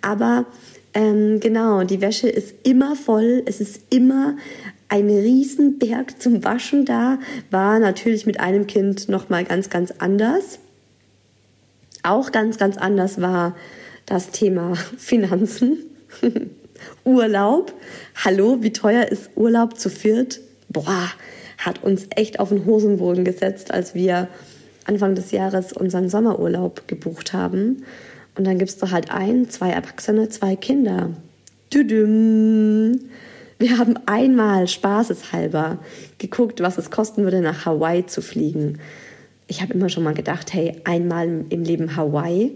[0.00, 0.46] Aber
[0.94, 4.36] ähm, genau, die Wäsche ist immer voll, es ist immer
[4.88, 7.18] ein Riesenberg zum Waschen da.
[7.50, 10.60] War natürlich mit einem Kind nochmal ganz, ganz anders.
[12.02, 13.56] Auch ganz, ganz anders war
[14.06, 15.78] das Thema Finanzen.
[17.04, 17.72] Urlaub.
[18.24, 20.40] Hallo, wie teuer ist Urlaub zu viert?
[20.68, 21.10] Boah,
[21.58, 24.28] hat uns echt auf den Hosenboden gesetzt, als wir
[24.84, 27.84] Anfang des Jahres unseren Sommerurlaub gebucht haben.
[28.36, 31.10] Und dann gibst du halt ein, zwei Erwachsene, zwei Kinder.
[31.72, 33.00] Düdüm.
[33.58, 35.78] Wir haben einmal spaßeshalber
[36.18, 38.78] geguckt, was es kosten würde, nach Hawaii zu fliegen.
[39.48, 42.52] Ich habe immer schon mal gedacht, hey, einmal im Leben Hawaii,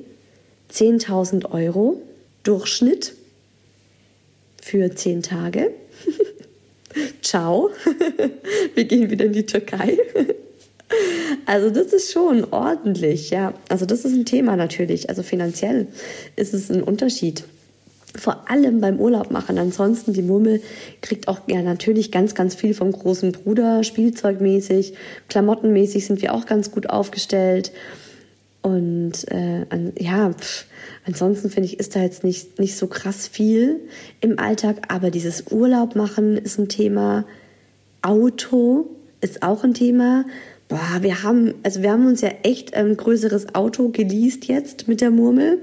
[0.70, 2.00] 10.000 Euro
[2.44, 3.14] Durchschnitt
[4.62, 5.72] für 10 Tage.
[7.22, 7.70] Ciao.
[8.74, 9.98] Wir gehen wieder in die Türkei.
[11.46, 13.54] Also das ist schon ordentlich, ja.
[13.68, 15.08] Also das ist ein Thema natürlich.
[15.08, 15.88] Also finanziell
[16.36, 17.44] ist es ein Unterschied.
[18.14, 19.58] Vor allem beim Urlaub machen.
[19.58, 20.62] Ansonsten die Murmel
[21.00, 24.94] kriegt auch ja natürlich ganz, ganz viel vom großen Bruder, spielzeugmäßig,
[25.28, 27.72] klamottenmäßig sind wir auch ganz gut aufgestellt.
[28.62, 30.66] Und äh, an, ja, pff,
[31.04, 33.80] ansonsten finde ich, ist da jetzt nicht, nicht so krass viel
[34.20, 37.26] im Alltag, aber dieses Urlaub machen ist ein Thema.
[38.02, 38.86] Auto
[39.20, 40.24] ist auch ein Thema.
[40.68, 45.00] Boah, wir haben, also wir haben uns ja echt ein größeres Auto geleast jetzt mit
[45.00, 45.58] der Murmel.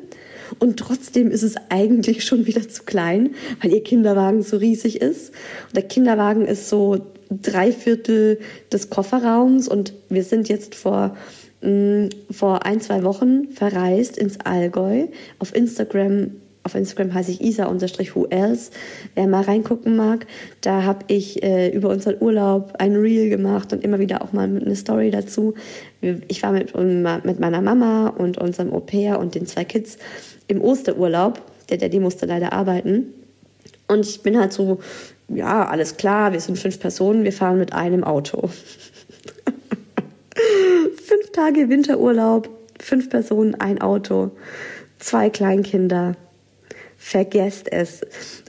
[0.57, 5.29] Und trotzdem ist es eigentlich schon wieder zu klein, weil ihr Kinderwagen so riesig ist.
[5.67, 8.39] Und der Kinderwagen ist so drei Viertel
[8.71, 11.15] des Kofferraums und wir sind jetzt vor
[11.61, 15.07] vor ein, zwei Wochen verreist ins Allgäu.
[15.39, 16.31] Auf Instagram,
[16.63, 18.71] auf Instagram heiße ich isa-who else.
[19.15, 20.25] Wer mal reingucken mag,
[20.61, 24.45] da habe ich äh, über unseren Urlaub ein Reel gemacht und immer wieder auch mal
[24.45, 25.53] eine Story dazu.
[26.27, 29.97] Ich war mit, mit meiner Mama und unserem Au pair und den zwei Kids
[30.47, 31.41] im Osterurlaub.
[31.69, 33.13] Der Daddy musste leider arbeiten.
[33.89, 34.79] Und ich bin halt so,
[35.27, 38.49] ja, alles klar, wir sind fünf Personen, wir fahren mit einem Auto.
[41.39, 42.49] Tage Winterurlaub,
[42.81, 44.31] fünf Personen, ein Auto,
[44.97, 46.17] zwei Kleinkinder.
[46.97, 48.01] Vergesst es.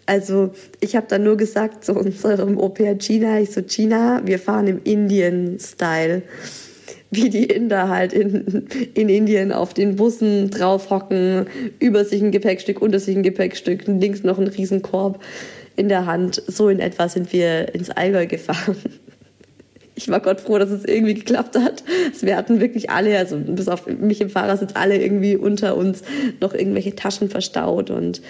[0.07, 0.51] Also
[0.81, 4.83] ich habe dann nur gesagt zu unserem Au-pair Gina, ich so, Gina, wir fahren im
[4.83, 6.23] Indien-Style.
[7.13, 11.47] Wie die Inder halt in, in Indien auf den Bussen draufhocken,
[11.79, 15.23] über sich ein Gepäckstück, unter sich ein Gepäckstück, links noch ein Riesenkorb
[15.77, 16.43] in der Hand.
[16.49, 18.75] So in etwa sind wir ins Allgäu gefahren
[20.01, 21.85] ich war Gott froh, dass es irgendwie geklappt hat.
[22.21, 26.03] Wir hatten wirklich alle, also bis auf mich im Fahrersitz, alle irgendwie unter uns
[26.41, 28.23] noch irgendwelche Taschen verstaut und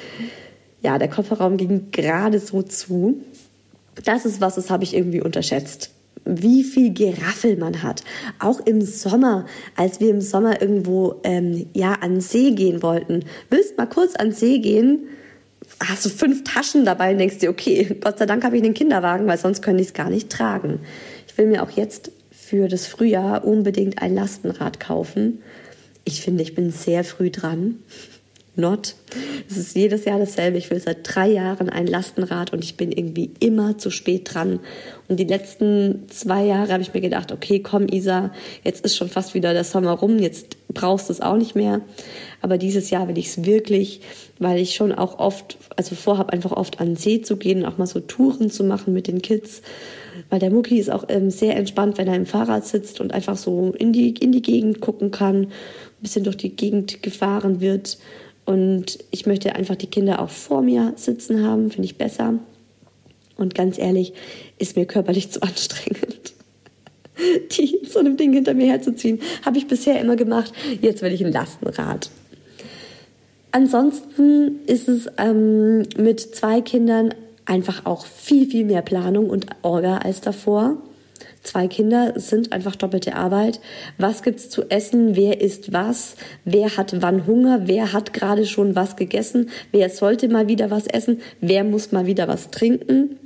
[0.83, 3.20] ja, der Kofferraum ging gerade so zu.
[4.04, 5.90] Das ist was, das habe ich irgendwie unterschätzt.
[6.24, 8.02] Wie viel Geraffel man hat.
[8.38, 13.24] Auch im Sommer, als wir im Sommer irgendwo ähm, ja an See gehen wollten.
[13.50, 15.00] Willst mal kurz an See gehen?
[15.87, 18.74] Hast du fünf Taschen dabei und denkst dir, okay, Gott sei Dank habe ich einen
[18.74, 20.80] Kinderwagen, weil sonst könnte ich es gar nicht tragen
[21.40, 25.42] will mir auch jetzt für das Frühjahr unbedingt ein Lastenrad kaufen.
[26.05, 27.76] Ich finde, ich bin sehr früh dran.
[28.61, 28.94] Not.
[29.49, 30.59] Es ist jedes Jahr dasselbe.
[30.59, 34.61] Ich will seit drei Jahren ein Lastenrad und ich bin irgendwie immer zu spät dran.
[35.09, 38.31] Und die letzten zwei Jahre habe ich mir gedacht, okay, komm Isa,
[38.62, 41.81] jetzt ist schon fast wieder der Sommer rum, jetzt brauchst du es auch nicht mehr.
[42.42, 44.03] Aber dieses Jahr will ich es wirklich,
[44.38, 47.79] weil ich schon auch oft, also vorhabe einfach oft an den See zu gehen, auch
[47.79, 49.62] mal so Touren zu machen mit den Kids
[50.29, 53.37] weil der Mucki ist auch ähm, sehr entspannt, wenn er im Fahrrad sitzt und einfach
[53.37, 55.49] so in die, in die Gegend gucken kann, ein
[56.03, 57.99] bisschen durch die Gegend gefahren wird.
[58.44, 62.35] Und ich möchte einfach die Kinder auch vor mir sitzen haben, finde ich besser.
[63.37, 64.12] Und ganz ehrlich,
[64.59, 66.35] ist mir körperlich zu anstrengend.
[67.53, 70.53] Die in so einem Ding hinter mir herzuziehen, habe ich bisher immer gemacht.
[70.81, 72.11] Jetzt will ich ein Lastenrad.
[73.53, 77.14] Ansonsten ist es ähm, mit zwei Kindern
[77.46, 80.76] einfach auch viel, viel mehr Planung und Orga als davor.
[81.42, 83.61] Zwei Kinder sind einfach doppelte Arbeit.
[83.96, 85.16] Was gibt's zu essen?
[85.16, 86.16] Wer isst was?
[86.44, 87.62] Wer hat wann Hunger?
[87.64, 89.48] Wer hat gerade schon was gegessen?
[89.72, 91.22] Wer sollte mal wieder was essen?
[91.40, 93.16] Wer muss mal wieder was trinken?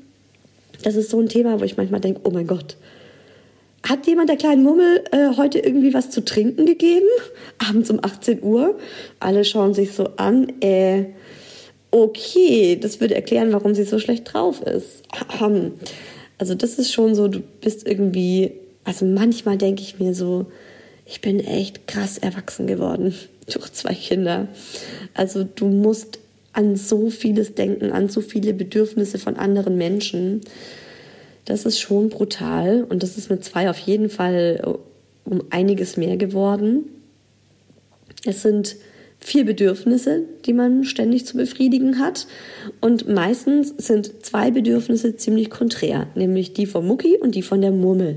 [0.83, 2.77] Das ist so ein Thema, wo ich manchmal denke, oh mein Gott,
[3.83, 7.07] hat jemand der kleinen Mummel äh, heute irgendwie was zu trinken gegeben?
[7.69, 8.79] Abends um 18 Uhr.
[9.19, 10.53] Alle schauen sich so an.
[10.61, 11.07] Äh,
[11.91, 15.03] okay, das würde erklären, warum sie so schlecht drauf ist.
[16.45, 18.53] Also das ist schon so, du bist irgendwie,
[18.85, 20.45] also manchmal denke ich mir so,
[21.07, 23.15] ich bin echt krass erwachsen geworden
[23.51, 24.49] durch zwei Kinder.
[25.15, 26.19] Also du musst
[26.53, 30.43] an so vieles denken, an so viele Bedürfnisse von anderen Menschen.
[31.47, 35.97] Das ist schon brutal und das ist mit zwei auf jeden Fall äh, um einiges
[35.97, 36.85] mehr geworden.
[38.27, 38.77] Es sind
[39.25, 42.27] vier Bedürfnisse, die man ständig zu befriedigen hat.
[42.83, 47.71] Und meistens sind zwei Bedürfnisse ziemlich konträr, nämlich die vom Mucki und die von der
[47.71, 48.17] Murmel.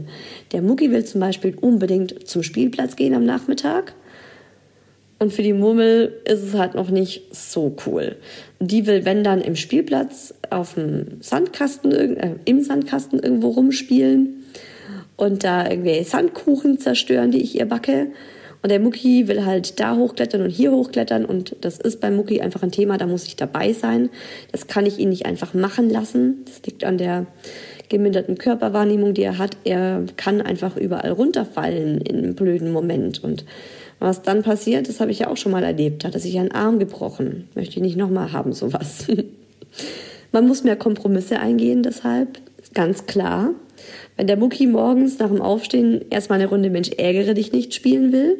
[0.52, 3.94] Der Mucki will zum Beispiel unbedingt zum Spielplatz gehen am Nachmittag.
[5.18, 8.18] Und für die Murmel ist es halt noch nicht so cool.
[8.60, 14.44] Die will, wenn dann im Spielplatz auf dem Sandkasten, äh, im Sandkasten irgendwo rumspielen
[15.16, 18.08] und da irgendwie Sandkuchen zerstören, die ich ihr backe.
[18.62, 21.26] Und der Mucki will halt da hochklettern und hier hochklettern.
[21.26, 24.10] Und das ist beim Mucki einfach ein Thema, da muss ich dabei sein.
[24.52, 26.44] Das kann ich ihn nicht einfach machen lassen.
[26.46, 27.28] Das liegt an der
[27.90, 29.58] geminderten Körperwahrnehmung, die er hat.
[29.64, 33.24] Er kann einfach überall runterfallen in einem blöden Moment.
[33.24, 33.46] Und
[34.00, 36.04] was dann passiert, das habe ich ja auch schon mal erlebt.
[36.04, 37.48] Hat er sich einen Arm gebrochen.
[37.56, 39.08] Möchte ich nicht nochmal haben, sowas.
[40.32, 42.40] Man muss mehr Kompromisse eingehen, deshalb.
[42.74, 43.52] Ganz klar.
[44.18, 48.12] Wenn der Mucki morgens nach dem Aufstehen erstmal eine Runde Mensch ärgere dich nicht spielen
[48.12, 48.40] will,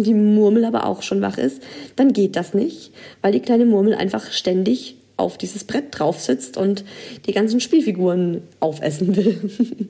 [0.00, 1.62] und die Murmel aber auch schon wach ist,
[1.96, 6.56] dann geht das nicht, weil die kleine Murmel einfach ständig auf dieses Brett drauf sitzt
[6.56, 6.84] und
[7.26, 9.88] die ganzen Spielfiguren aufessen will.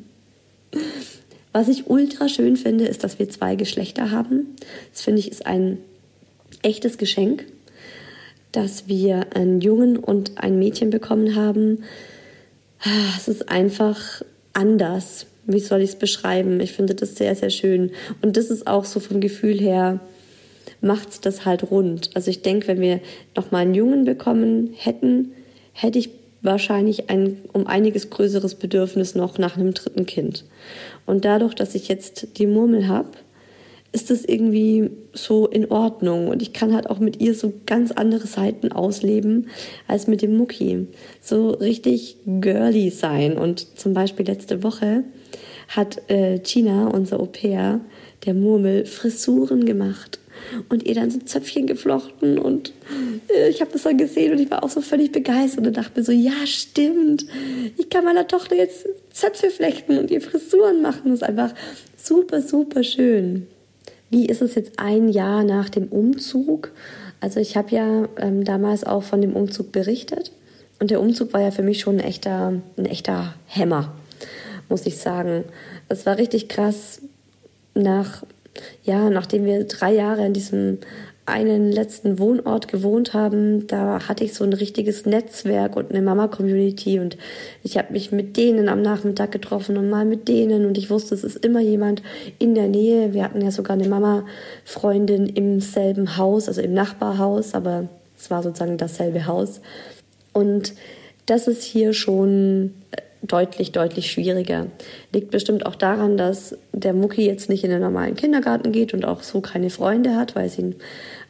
[1.52, 4.56] Was ich ultra schön finde, ist, dass wir zwei Geschlechter haben.
[4.92, 5.78] Das finde ich ist ein
[6.62, 7.46] echtes Geschenk,
[8.50, 11.84] dass wir einen Jungen und ein Mädchen bekommen haben.
[13.16, 14.22] Es ist einfach
[14.54, 16.60] anders wie soll ich es beschreiben?
[16.60, 17.90] Ich finde das sehr, sehr schön.
[18.22, 20.00] Und das ist auch so vom Gefühl her,
[20.80, 22.10] macht es das halt rund.
[22.14, 23.00] Also ich denke, wenn wir
[23.36, 25.32] nochmal einen Jungen bekommen hätten,
[25.72, 26.10] hätte ich
[26.42, 30.44] wahrscheinlich ein um einiges größeres Bedürfnis noch nach einem dritten Kind.
[31.06, 33.10] Und dadurch, dass ich jetzt die Murmel habe,
[33.92, 37.90] ist das irgendwie so in Ordnung und ich kann halt auch mit ihr so ganz
[37.90, 39.48] andere Seiten ausleben
[39.88, 40.86] als mit dem Mucki.
[41.20, 45.02] So richtig girly sein und zum Beispiel letzte Woche
[45.70, 47.80] hat äh, Gina, unser Au pair,
[48.26, 50.18] der Murmel, Frisuren gemacht
[50.68, 52.72] und ihr dann so Zöpfchen geflochten und
[53.28, 56.00] äh, ich habe das dann gesehen und ich war auch so völlig begeistert und dachte
[56.00, 57.24] mir so, ja stimmt,
[57.76, 61.02] ich kann meiner Tochter jetzt Zöpfe flechten und ihr Frisuren machen.
[61.04, 61.54] Das ist einfach
[61.96, 63.46] super, super schön.
[64.08, 66.72] Wie ist es jetzt ein Jahr nach dem Umzug?
[67.20, 70.32] Also ich habe ja ähm, damals auch von dem Umzug berichtet
[70.80, 73.94] und der Umzug war ja für mich schon ein echter, ein echter Hämmer
[74.70, 75.44] muss ich sagen.
[75.88, 77.02] Es war richtig krass,
[77.74, 78.24] nach,
[78.82, 80.78] ja, nachdem wir drei Jahre in diesem
[81.26, 86.98] einen letzten Wohnort gewohnt haben, da hatte ich so ein richtiges Netzwerk und eine Mama-Community
[86.98, 87.16] und
[87.62, 91.14] ich habe mich mit denen am Nachmittag getroffen und mal mit denen und ich wusste,
[91.14, 92.02] es ist immer jemand
[92.38, 93.14] in der Nähe.
[93.14, 98.42] Wir hatten ja sogar eine Mama-Freundin im selben Haus, also im Nachbarhaus, aber es war
[98.42, 99.60] sozusagen dasselbe Haus.
[100.32, 100.74] Und
[101.26, 102.74] das ist hier schon
[103.22, 104.66] deutlich, deutlich schwieriger.
[105.12, 109.04] Liegt bestimmt auch daran, dass der Mucki jetzt nicht in den normalen Kindergarten geht und
[109.04, 110.76] auch so keine Freunde hat, weil es ihn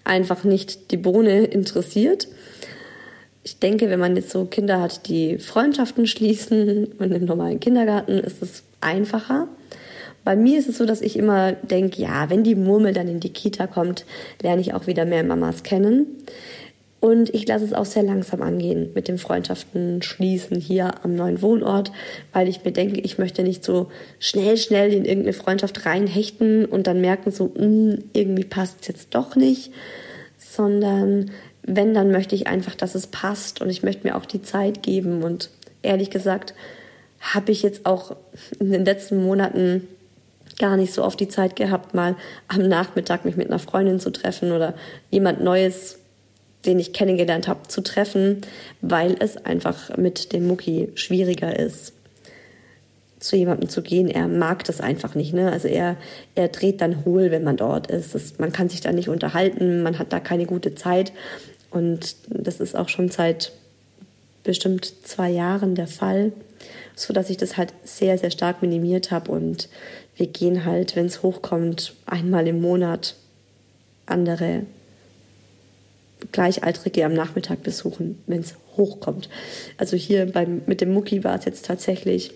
[0.05, 2.29] einfach nicht die Bohne interessiert.
[3.43, 8.19] Ich denke, wenn man jetzt so Kinder hat, die Freundschaften schließen und im normalen Kindergarten
[8.19, 9.49] ist es einfacher.
[10.25, 13.21] Bei mir ist es so, dass ich immer denke, ja, wenn die Murmel dann in
[13.21, 14.05] die Kita kommt,
[14.43, 16.07] lerne ich auch wieder mehr Mamas kennen.
[17.01, 21.41] Und ich lasse es auch sehr langsam angehen mit dem Freundschaften schließen hier am neuen
[21.41, 21.93] Wohnort,
[22.35, 26.87] weil ich mir denke, ich möchte nicht so schnell, schnell in irgendeine Freundschaft reinhechten und
[26.87, 29.73] dann merken so, mh, hm, irgendwie passt es jetzt doch nicht,
[30.37, 31.31] sondern
[31.63, 34.83] wenn, dann möchte ich einfach, dass es passt und ich möchte mir auch die Zeit
[34.83, 35.23] geben.
[35.23, 35.49] Und
[35.83, 36.55] ehrlich gesagt,
[37.21, 38.17] habe ich jetzt auch
[38.59, 39.89] in den letzten Monaten
[40.59, 42.17] gar nicht so oft die Zeit gehabt, mal
[42.49, 44.75] am Nachmittag mich mit einer Freundin zu treffen oder
[45.11, 46.00] jemand Neues
[46.67, 48.43] den ich kennengelernt habe, zu treffen,
[48.81, 51.93] weil es einfach mit dem Mucki schwieriger ist,
[53.19, 54.09] zu jemandem zu gehen.
[54.09, 55.33] Er mag das einfach nicht.
[55.33, 55.51] Ne?
[55.51, 55.97] Also er,
[56.35, 58.15] er dreht dann hohl, wenn man dort ist.
[58.15, 61.13] Das, man kann sich da nicht unterhalten, man hat da keine gute Zeit.
[61.71, 63.53] Und das ist auch schon seit
[64.43, 66.33] bestimmt zwei Jahren der Fall,
[66.95, 69.31] so dass ich das halt sehr, sehr stark minimiert habe.
[69.33, 69.69] Und
[70.17, 73.15] wir gehen halt, wenn es hochkommt, einmal im Monat
[74.07, 74.63] andere
[76.33, 79.29] Gleichaltrige am Nachmittag besuchen, wenn es hochkommt.
[79.77, 82.33] Also hier beim, mit dem Mucki war es jetzt tatsächlich,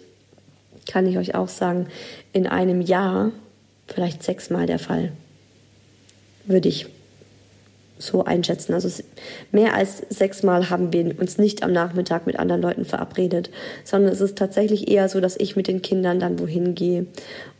[0.87, 1.89] kann ich euch auch sagen,
[2.33, 3.33] in einem Jahr
[3.87, 5.13] vielleicht sechsmal der Fall.
[6.47, 6.87] Würde ich
[7.97, 8.75] so einschätzen.
[8.75, 8.89] Also
[9.53, 13.51] mehr als sechsmal haben wir uns nicht am Nachmittag mit anderen Leuten verabredet,
[13.85, 17.07] sondern es ist tatsächlich eher so, dass ich mit den Kindern dann wohin gehe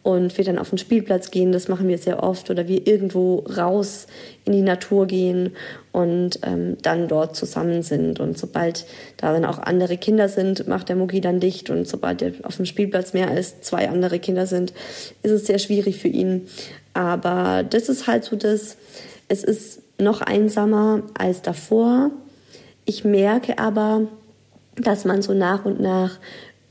[0.03, 1.53] und wir dann auf den Spielplatz gehen.
[1.53, 4.07] Das machen wir sehr oft oder wir irgendwo raus
[4.45, 5.57] in die Natur gehen
[5.93, 8.19] und ähm, dann dort zusammen sind.
[8.19, 8.85] Und sobald
[9.17, 11.71] da dann auch andere Kinder sind, macht der Mucki dann dicht.
[11.71, 14.75] Und sobald auf dem Spielplatz mehr als zwei andere Kinder sind,
[15.23, 16.49] ist es sehr schwierig für ihn.
[16.93, 18.77] Aber das ist halt so das,
[19.29, 22.11] es ist noch einsamer als davor.
[22.85, 24.03] Ich merke aber,
[24.77, 26.19] dass man so nach und nach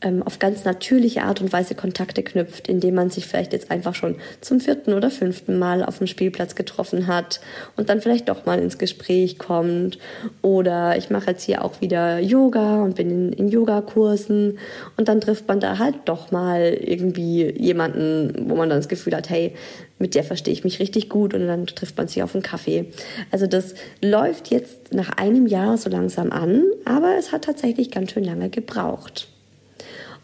[0.03, 3.95] ähm, auf ganz natürliche Art und Weise Kontakte knüpft, indem man sich vielleicht jetzt einfach
[3.95, 7.39] schon zum vierten oder fünften Mal auf dem Spielplatz getroffen hat
[7.77, 9.97] und dann vielleicht doch mal ins Gespräch kommt.
[10.41, 14.59] Oder ich mache jetzt hier auch wieder Yoga und bin in, in Yogakursen
[14.97, 19.15] und dann trifft man da halt doch mal irgendwie jemanden, wo man dann das Gefühl
[19.15, 19.55] hat, hey,
[20.03, 22.87] mit der verstehe ich mich richtig gut und dann trifft man sich auf einen Kaffee.
[23.31, 28.11] Also das läuft jetzt nach einem Jahr so langsam an, aber es hat tatsächlich ganz
[28.11, 29.29] schön lange gebraucht.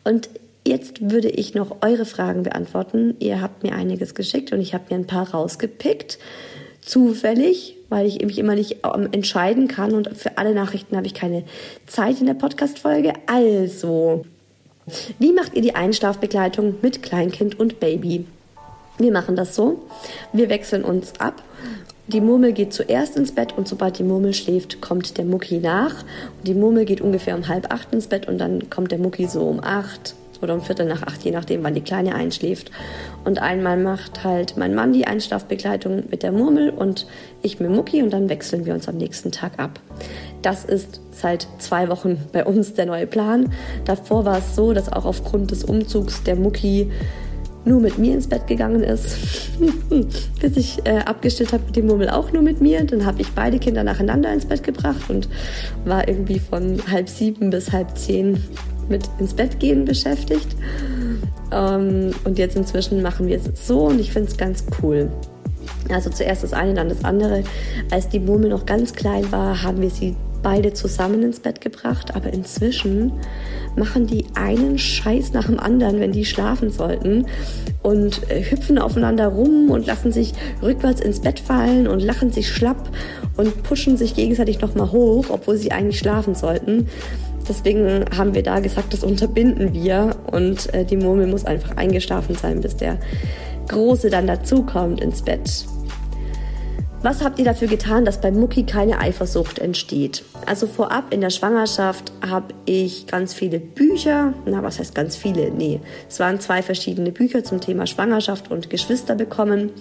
[0.03, 0.29] Und
[0.67, 3.15] jetzt würde ich noch eure Fragen beantworten.
[3.19, 6.19] Ihr habt mir einiges geschickt und ich habe mir ein paar rausgepickt.
[6.81, 11.13] Zufällig, weil ich mich immer nicht ähm, entscheiden kann und für alle Nachrichten habe ich
[11.13, 11.45] keine
[11.87, 13.13] Zeit in der Podcast-Folge.
[13.27, 14.25] Also,
[15.19, 18.25] wie macht ihr die Einschlafbegleitung mit Kleinkind und Baby?
[18.99, 19.81] Wir machen das so.
[20.33, 21.41] Wir wechseln uns ab.
[22.07, 26.03] Die Murmel geht zuerst ins Bett und sobald die Murmel schläft, kommt der Mucki nach.
[26.43, 29.43] Die Murmel geht ungefähr um halb acht ins Bett und dann kommt der Mucki so
[29.43, 32.71] um acht oder um Viertel nach acht, je nachdem, wann die Kleine einschläft.
[33.25, 37.07] Und einmal macht halt mein Mann die Einschlafbegleitung mit der Murmel und
[37.41, 39.79] ich mit Mucki und dann wechseln wir uns am nächsten Tag ab.
[40.41, 43.51] Das ist seit zwei Wochen bei uns der neue Plan.
[43.85, 46.89] Davor war es so, dass auch aufgrund des Umzugs der Mucki
[47.65, 49.17] nur mit mir ins Bett gegangen ist,
[50.41, 52.83] bis ich äh, abgestillt habe mit dem Murmel auch nur mit mir.
[52.83, 55.27] Dann habe ich beide Kinder nacheinander ins Bett gebracht und
[55.85, 58.41] war irgendwie von halb sieben bis halb zehn
[58.87, 60.55] mit ins Bett gehen beschäftigt.
[61.51, 65.09] Ähm, und jetzt inzwischen machen wir es so und ich finde es ganz cool.
[65.89, 67.43] Also zuerst das eine, dann das andere.
[67.91, 72.15] Als die Murmel noch ganz klein war, haben wir sie beide zusammen ins Bett gebracht,
[72.15, 73.13] aber inzwischen
[73.75, 77.25] machen die einen Scheiß nach dem anderen, wenn die schlafen sollten
[77.83, 82.49] und äh, hüpfen aufeinander rum und lassen sich rückwärts ins Bett fallen und lachen sich
[82.49, 82.89] schlapp
[83.37, 86.87] und pushen sich gegenseitig nochmal hoch, obwohl sie eigentlich schlafen sollten.
[87.47, 92.35] Deswegen haben wir da gesagt, das unterbinden wir und äh, die Murmel muss einfach eingeschlafen
[92.35, 92.99] sein, bis der
[93.67, 95.65] Große dann dazukommt ins Bett.
[97.01, 100.25] Was habt ihr dafür getan, dass bei Mucki keine Eifersucht entsteht?
[100.45, 105.49] Also vorab in der Schwangerschaft habe ich ganz viele Bücher, na was heißt ganz viele?
[105.49, 105.79] Nee,
[106.09, 109.71] es waren zwei verschiedene Bücher zum Thema Schwangerschaft und Geschwister bekommen,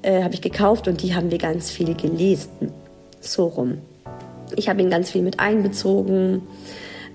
[0.00, 2.72] äh, habe ich gekauft und die haben wir ganz viel gelesen.
[3.20, 3.78] So rum.
[4.56, 6.40] Ich habe ihn ganz viel mit einbezogen.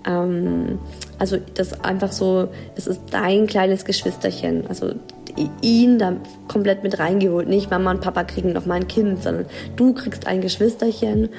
[0.05, 0.77] Ähm,
[1.17, 4.67] also das einfach so, es ist dein kleines Geschwisterchen.
[4.67, 4.93] Also
[5.61, 6.15] ihn da
[6.47, 7.47] komplett mit reingeholt.
[7.47, 11.29] Nicht Mama und Papa kriegen noch mal ein Kind, sondern du kriegst ein Geschwisterchen.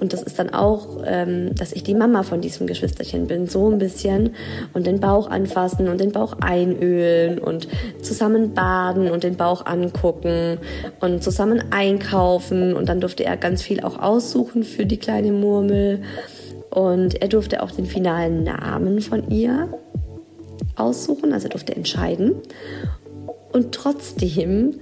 [0.00, 3.68] Und das ist dann auch, ähm, dass ich die Mama von diesem Geschwisterchen bin, so
[3.68, 4.34] ein bisschen.
[4.72, 7.68] Und den Bauch anfassen und den Bauch einölen und
[8.02, 10.58] zusammen baden und den Bauch angucken
[11.00, 12.74] und zusammen einkaufen.
[12.74, 16.02] Und dann durfte er ganz viel auch aussuchen für die kleine Murmel.
[16.70, 19.68] Und er durfte auch den finalen Namen von ihr
[20.76, 22.36] aussuchen, also er durfte entscheiden.
[23.52, 24.74] Und trotzdem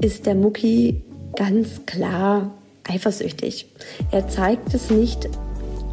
[0.00, 1.02] ist der Mucki
[1.36, 2.52] ganz klar
[2.88, 3.66] eifersüchtig.
[4.10, 5.28] Er zeigt es nicht,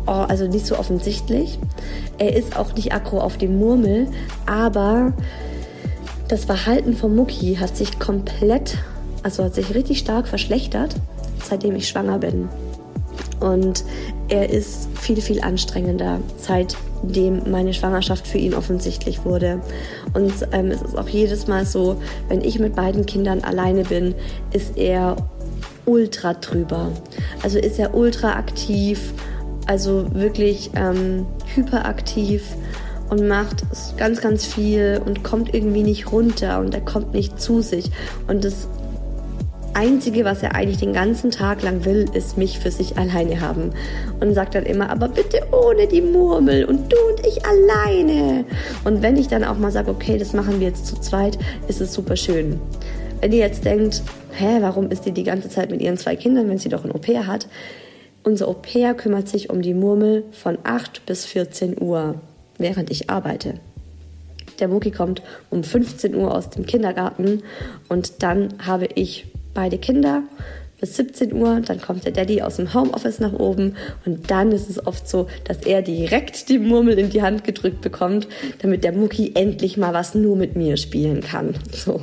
[0.08, 1.60] oh, also nicht so offensichtlich.
[2.18, 4.08] Er ist auch nicht aggro auf die Murmel,
[4.46, 5.14] aber
[6.28, 8.78] das Verhalten von Mucki hat sich komplett,
[9.24, 10.96] also hat sich richtig stark verschlechtert,
[11.44, 12.50] seitdem ich schwanger bin.
[13.40, 13.84] Und
[14.28, 19.62] er ist viel, viel anstrengender, seitdem meine Schwangerschaft für ihn offensichtlich wurde.
[20.14, 24.16] Und ähm, es ist auch jedes Mal so, wenn ich mit beiden Kindern alleine bin,
[24.52, 25.16] ist er
[25.86, 26.92] ultra drüber.
[27.44, 29.14] Also ist er ultra aktiv,
[29.68, 32.44] also wirklich ähm, hyperaktiv
[33.10, 33.64] und macht
[33.98, 37.92] ganz, ganz viel und kommt irgendwie nicht runter und er kommt nicht zu sich.
[38.28, 38.68] Und das
[39.76, 43.72] Einzige, was er eigentlich den ganzen Tag lang will, ist mich für sich alleine haben.
[44.20, 48.46] Und sagt dann immer, aber bitte ohne die Murmel und du und ich alleine.
[48.86, 51.82] Und wenn ich dann auch mal sage, okay, das machen wir jetzt zu zweit, ist
[51.82, 52.60] es super schön.
[53.20, 54.02] Wenn ihr jetzt denkt,
[54.32, 56.92] hä, warum ist die die ganze Zeit mit ihren zwei Kindern, wenn sie doch ein
[56.92, 57.48] Au-pair hat?
[58.24, 62.16] Unser Au-pair kümmert sich um die Murmel von 8 bis 14 Uhr,
[62.58, 63.56] während ich arbeite.
[64.60, 67.44] Der Muki kommt um 15 Uhr aus dem Kindergarten
[67.90, 70.22] und dann habe ich beide Kinder
[70.80, 73.76] bis 17 Uhr, dann kommt der Daddy aus dem Homeoffice nach oben
[74.06, 77.82] und dann ist es oft so, dass er direkt die Murmel in die Hand gedrückt
[77.82, 78.28] bekommt,
[78.62, 81.56] damit der Mucki endlich mal was nur mit mir spielen kann.
[81.72, 82.02] So.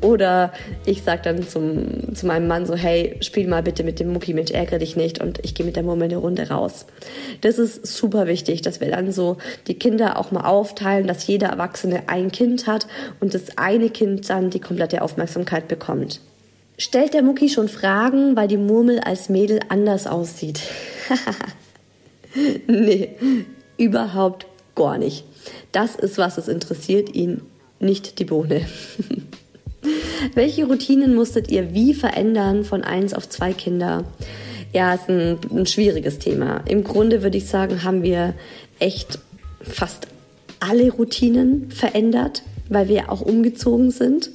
[0.00, 0.52] Oder
[0.84, 4.34] ich sage dann zum, zu meinem Mann so, hey, spiel mal bitte mit dem Mucki,
[4.34, 6.86] Mensch, ärgere dich nicht und ich gehe mit der Murmel eine Runde raus.
[7.40, 9.36] Das ist super wichtig, dass wir dann so
[9.66, 12.86] die Kinder auch mal aufteilen, dass jeder Erwachsene ein Kind hat
[13.20, 16.20] und das eine Kind dann die komplette Aufmerksamkeit bekommt.
[16.78, 20.60] Stellt der Mucki schon Fragen, weil die Murmel als Mädel anders aussieht?
[22.66, 23.10] nee,
[23.78, 25.24] überhaupt gar nicht.
[25.72, 27.40] Das ist, was es interessiert ihn,
[27.80, 28.66] nicht die Bohne.
[30.34, 34.04] Welche Routinen musstet ihr wie verändern von eins auf zwei Kinder?
[34.72, 36.62] Ja, ist ein, ein schwieriges Thema.
[36.66, 38.34] Im Grunde würde ich sagen, haben wir
[38.78, 39.18] echt
[39.62, 40.08] fast
[40.60, 44.30] alle Routinen verändert, weil wir auch umgezogen sind.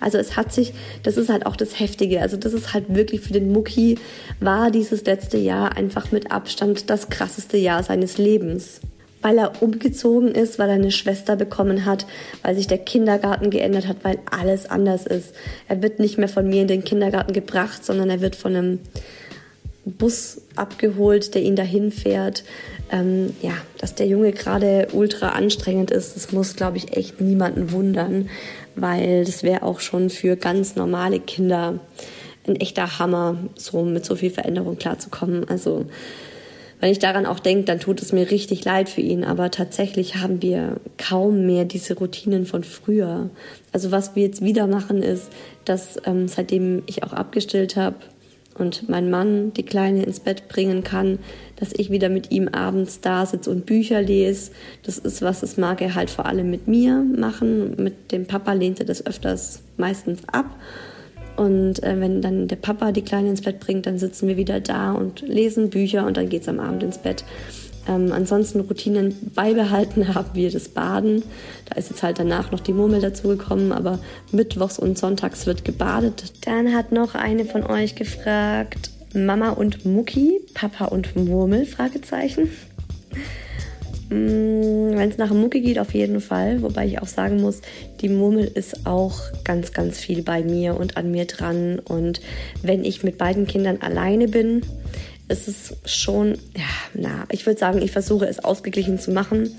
[0.00, 0.72] Also es hat sich,
[1.02, 2.20] das ist halt auch das Heftige.
[2.20, 3.98] Also das ist halt wirklich für den Mucki
[4.40, 8.80] war dieses letzte Jahr einfach mit Abstand das krasseste Jahr seines Lebens.
[9.22, 12.06] Weil er umgezogen ist, weil er eine Schwester bekommen hat,
[12.42, 15.34] weil sich der Kindergarten geändert hat, weil alles anders ist.
[15.68, 18.78] Er wird nicht mehr von mir in den Kindergarten gebracht, sondern er wird von einem
[19.84, 22.44] Bus abgeholt, der ihn dahin fährt.
[22.92, 27.72] Ähm, ja, dass der Junge gerade ultra anstrengend ist, das muss, glaube ich, echt niemanden
[27.72, 28.28] wundern
[28.76, 31.80] weil das wäre auch schon für ganz normale Kinder
[32.46, 35.48] ein echter Hammer, so mit so viel Veränderung klarzukommen.
[35.48, 35.86] Also
[36.78, 39.24] wenn ich daran auch denke, dann tut es mir richtig leid für ihn.
[39.24, 43.30] Aber tatsächlich haben wir kaum mehr diese Routinen von früher.
[43.72, 45.30] Also was wir jetzt wieder machen, ist,
[45.64, 47.96] dass ähm, seitdem ich auch abgestillt habe,
[48.58, 51.18] und mein Mann die Kleine ins Bett bringen kann,
[51.56, 54.52] dass ich wieder mit ihm abends da sitze und Bücher lese.
[54.82, 57.74] Das ist was, das mag er halt vor allem mit mir machen.
[57.76, 60.46] Mit dem Papa lehnt er das öfters meistens ab.
[61.36, 64.60] Und äh, wenn dann der Papa die Kleine ins Bett bringt, dann sitzen wir wieder
[64.60, 67.24] da und lesen Bücher und dann geht's am Abend ins Bett.
[67.88, 71.22] Ähm, ansonsten Routinen beibehalten haben wir das Baden.
[71.66, 73.98] Da ist jetzt halt danach noch die Murmel dazugekommen, aber
[74.32, 76.32] mittwochs und sonntags wird gebadet.
[76.44, 82.50] Dann hat noch eine von euch gefragt, Mama und Mucki, Papa und Murmel, Fragezeichen.
[84.08, 86.62] Mm, Wenn es nach Mucki geht, auf jeden Fall.
[86.62, 87.60] Wobei ich auch sagen muss,
[88.00, 91.80] die Murmel ist auch ganz, ganz viel bei mir und an mir dran.
[91.80, 92.20] Und
[92.62, 94.62] wenn ich mit beiden Kindern alleine bin,
[95.28, 96.64] ist es schon, ja,
[96.94, 99.56] na, ich würde sagen, ich versuche es ausgeglichen zu machen.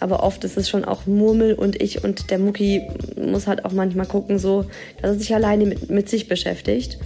[0.00, 2.82] Aber oft ist es schon auch Murmel und ich und der Mucki
[3.16, 4.66] muss halt auch manchmal gucken, so,
[5.00, 6.98] dass er sich alleine mit, mit sich beschäftigt.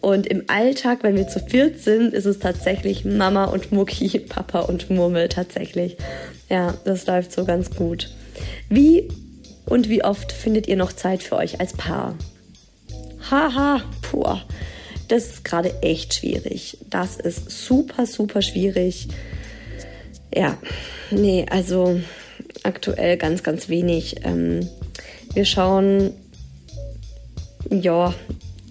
[0.00, 4.60] Und im Alltag, wenn wir zu viert sind, ist es tatsächlich Mama und Mucki, Papa
[4.60, 5.96] und Murmel tatsächlich.
[6.48, 8.10] Ja, das läuft so ganz gut.
[8.68, 9.08] Wie
[9.66, 12.16] und wie oft findet ihr noch Zeit für euch als Paar?
[13.30, 14.38] Haha, puh.
[15.12, 16.78] Das ist gerade echt schwierig.
[16.88, 19.08] Das ist super, super schwierig.
[20.34, 20.56] Ja,
[21.10, 22.00] nee, also
[22.62, 24.24] aktuell ganz, ganz wenig.
[24.24, 24.66] Ähm,
[25.34, 26.14] wir schauen,
[27.68, 28.14] ja,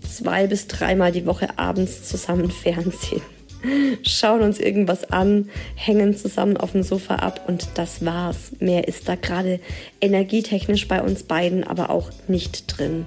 [0.09, 3.21] zwei bis dreimal die Woche abends zusammen Fernsehen.
[4.01, 8.53] Schauen uns irgendwas an, hängen zusammen auf dem Sofa ab und das war's.
[8.59, 9.59] Mehr ist da gerade
[10.01, 13.05] energietechnisch bei uns beiden aber auch nicht drin.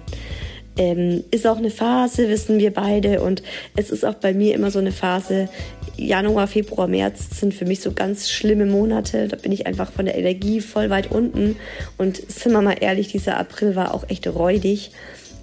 [0.76, 3.20] Ähm, ist auch eine Phase, wissen wir beide.
[3.20, 3.42] Und
[3.76, 5.48] es ist auch bei mir immer so eine Phase.
[5.96, 9.28] Januar, Februar, März sind für mich so ganz schlimme Monate.
[9.28, 11.56] Da bin ich einfach von der Energie voll weit unten.
[11.98, 14.90] Und sind wir mal ehrlich, dieser April war auch echt räudig.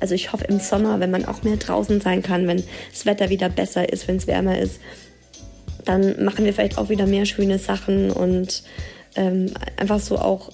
[0.02, 3.30] Also ich hoffe im Sommer, wenn man auch mehr draußen sein kann, wenn das Wetter
[3.30, 4.82] wieder besser ist, wenn es wärmer ist,
[5.86, 8.64] dann machen wir vielleicht auch wieder mehr schöne Sachen und
[9.16, 10.52] ähm, einfach so auch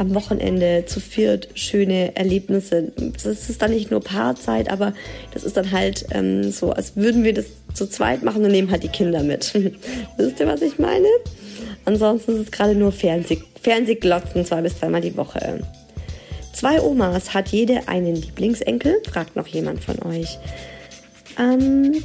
[0.00, 2.90] am Wochenende zu viert schöne Erlebnisse.
[3.22, 4.94] Das ist dann nicht nur Paarzeit, aber
[5.32, 8.70] das ist dann halt ähm, so, als würden wir das zu zweit machen und nehmen
[8.70, 9.52] halt die Kinder mit.
[10.16, 11.06] Wisst ihr, was ich meine?
[11.84, 15.60] Ansonsten ist es gerade nur Fernseh Fernsehglotzen zwei bis dreimal die Woche.
[16.54, 19.02] Zwei Omas hat jede einen Lieblingsenkel?
[19.10, 20.38] Fragt noch jemand von euch.
[21.38, 22.02] Ähm,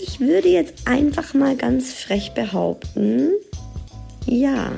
[0.00, 3.32] ich würde jetzt einfach mal ganz frech behaupten,
[4.26, 4.70] ja,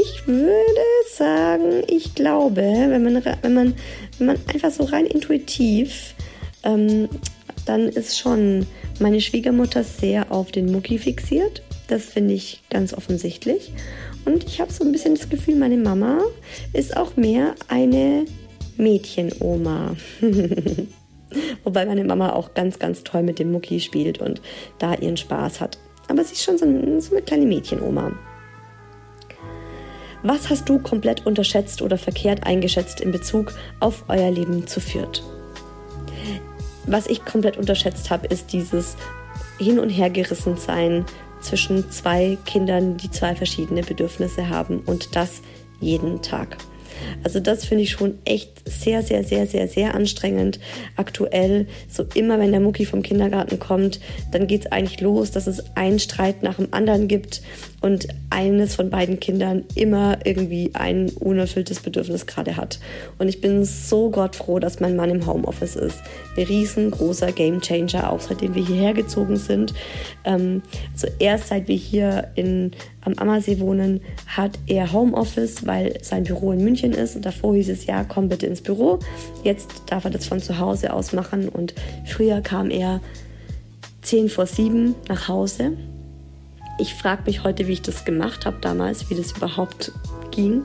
[0.00, 0.80] ich würde
[1.12, 3.74] sagen, ich glaube, wenn man, wenn man,
[4.18, 6.14] wenn man einfach so rein intuitiv,
[6.62, 7.08] ähm,
[7.66, 8.66] dann ist schon
[8.98, 11.62] meine Schwiegermutter sehr auf den Mucki fixiert.
[11.88, 13.72] Das finde ich ganz offensichtlich.
[14.24, 16.20] Und ich habe so ein bisschen das Gefühl, meine Mama
[16.72, 18.24] ist auch mehr eine
[18.76, 19.96] Mädchenoma.
[21.64, 24.40] Wobei meine Mama auch ganz, ganz toll mit dem Mucki spielt und
[24.78, 25.78] da ihren Spaß hat.
[26.08, 26.66] Aber sie ist schon so,
[27.00, 28.12] so eine kleine Mädchenoma.
[30.22, 35.22] Was hast du komplett unterschätzt oder verkehrt eingeschätzt in Bezug auf euer Leben zu Fürth?
[36.86, 38.96] was ich komplett unterschätzt habe, ist dieses
[39.58, 41.04] Hin- und Hergerissensein
[41.40, 45.42] zwischen zwei Kindern, die zwei verschiedene Bedürfnisse haben und das
[45.80, 46.56] jeden Tag.
[47.24, 50.60] Also das finde ich schon echt sehr, sehr, sehr, sehr, sehr anstrengend.
[50.96, 54.00] Aktuell, so immer wenn der Mucki vom Kindergarten kommt,
[54.32, 57.40] dann geht es eigentlich los, dass es einen Streit nach dem anderen gibt
[57.80, 62.78] und eines von beiden Kindern immer irgendwie ein unerfülltes Bedürfnis gerade hat.
[63.18, 65.98] Und ich bin so gottfroh, dass mein Mann im Homeoffice ist.
[66.36, 69.72] Ein riesengroßer Gamechanger, auch seitdem wir hierher gezogen sind.
[70.24, 70.62] Ähm,
[70.92, 71.08] also
[71.46, 72.72] seit wir hier in,
[73.02, 77.16] am Ammersee wohnen, hat er Homeoffice, weil sein Büro in München ist.
[77.16, 78.98] Und davor hieß es, ja, komm bitte ins Büro.
[79.42, 81.48] Jetzt darf er das von zu Hause aus machen.
[81.48, 81.74] Und
[82.04, 83.00] früher kam er
[84.02, 85.72] 10 vor 7 nach Hause
[86.80, 89.92] ich frage mich heute, wie ich das gemacht habe damals, wie das überhaupt
[90.30, 90.62] ging.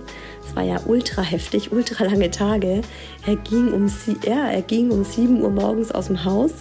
[0.47, 2.81] Es war ja ultra heftig, ultra lange Tage.
[3.25, 3.91] Er ging um,
[4.23, 6.51] ja, er ging um 7 Uhr morgens aus dem Haus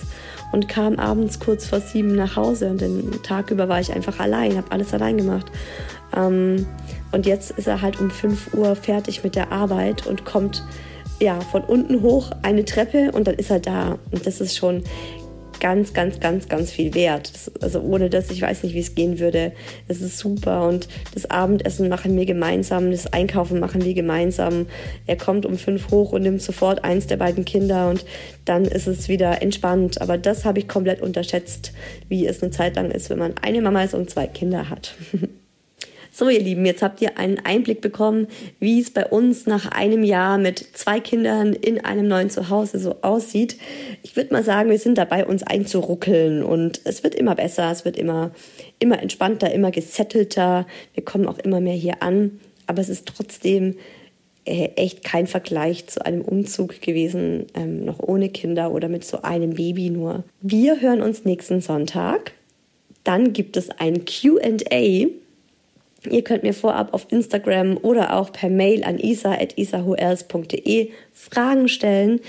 [0.53, 2.71] und kam abends kurz vor 7 nach Hause.
[2.71, 5.47] Und den Tag über war ich einfach allein, habe alles allein gemacht.
[6.17, 6.67] Ähm,
[7.13, 10.65] und jetzt ist er halt um 5 Uhr fertig mit der Arbeit und kommt
[11.21, 13.99] ja von unten hoch eine Treppe und dann ist er da.
[14.11, 14.83] Und das ist schon
[15.61, 17.33] ganz, ganz, ganz, ganz viel wert.
[17.35, 19.53] Das, also ohne das, ich weiß nicht, wie es gehen würde.
[19.89, 24.67] Es ist super und das Abendessen machen wir gemeinsam, das Einkaufen machen wir gemeinsam.
[25.07, 28.05] Er kommt um fünf hoch und nimmt sofort eins der beiden Kinder und
[28.45, 30.01] dann ist es wieder entspannt.
[30.01, 31.73] Aber das habe ich komplett unterschätzt,
[32.09, 34.95] wie es eine Zeit lang ist, wenn man eine Mama ist und zwei Kinder hat.
[36.17, 38.29] So, ihr Lieben, jetzt habt ihr einen Einblick bekommen,
[38.61, 43.03] wie es bei uns nach einem Jahr mit zwei Kindern in einem neuen Zuhause so
[43.03, 43.57] aussieht.
[44.05, 47.85] Ich würde mal sagen, wir sind dabei, uns einzuruckeln und es wird immer besser, es
[47.85, 48.31] wird immer,
[48.79, 50.69] immer entspannter, immer gesettelter.
[50.95, 52.39] Wir kommen auch immer mehr hier an,
[52.69, 53.75] aber es ist trotzdem
[54.45, 59.23] äh, echt kein Vergleich zu einem Umzug gewesen, ähm, noch ohne Kinder oder mit so
[59.23, 60.23] einem Baby nur.
[60.41, 62.35] Wir hören uns nächsten Sonntag.
[63.03, 65.09] Dann gibt es ein QA
[66.11, 72.21] Ihr könnt mir vorab auf Instagram oder auch per Mail an isa.isahuels.de Fragen stellen.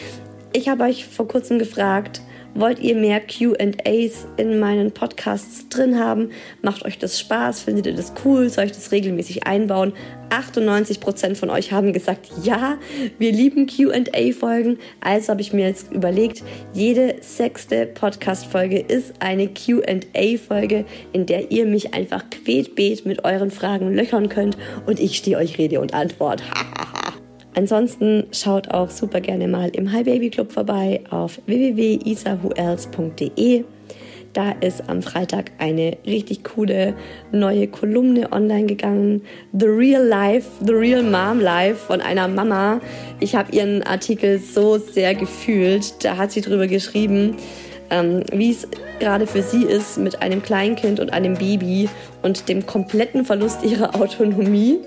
[0.53, 2.21] Ich habe euch vor kurzem gefragt,
[2.57, 6.29] Wollt ihr mehr QAs in meinen Podcasts drin haben?
[6.61, 7.63] Macht euch das Spaß?
[7.63, 8.49] Findet ihr das cool?
[8.49, 9.91] Soll ich das regelmäßig einbauen?
[10.29, 12.77] 98% von euch haben gesagt, ja,
[13.19, 14.79] wir lieben QA-Folgen.
[15.01, 21.65] Also habe ich mir jetzt überlegt, jede sechste Podcast-Folge ist eine QA-Folge, in der ihr
[21.65, 26.41] mich einfach quetbeet mit euren Fragen löchern könnt und ich stehe euch Rede und Antwort.
[27.55, 33.63] Ansonsten schaut auch super gerne mal im Hi Baby Club vorbei auf www.isawhoelse.de.
[34.33, 36.93] Da ist am Freitag eine richtig coole
[37.31, 39.21] neue Kolumne online gegangen.
[39.57, 42.81] The Real Life, The Real Mom Life von einer Mama.
[43.21, 46.03] Ich habe ihren Artikel so sehr gefühlt.
[46.03, 47.37] Da hat sie drüber geschrieben,
[47.89, 48.67] ähm, wie es
[48.99, 51.87] gerade für sie ist mit einem Kleinkind und einem Baby
[52.21, 54.79] und dem kompletten Verlust ihrer Autonomie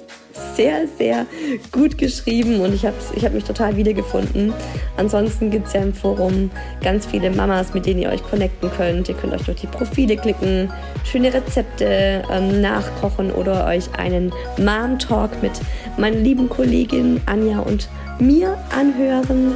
[0.55, 1.26] sehr, sehr
[1.72, 4.53] gut geschrieben und ich habe ich hab mich total wiedergefunden.
[4.97, 6.51] Ansonsten gibt es ja im Forum
[6.83, 9.09] ganz viele Mamas, mit denen ihr euch connecten könnt.
[9.09, 10.70] Ihr könnt euch durch die Profile klicken,
[11.05, 15.53] schöne Rezepte ähm, nachkochen oder euch einen Mom-Talk mit
[15.97, 19.55] meinen lieben Kolleginnen Anja und mir anhören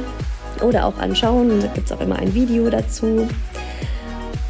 [0.61, 1.59] oder auch anschauen.
[1.61, 3.27] Da gibt es auch immer ein Video dazu.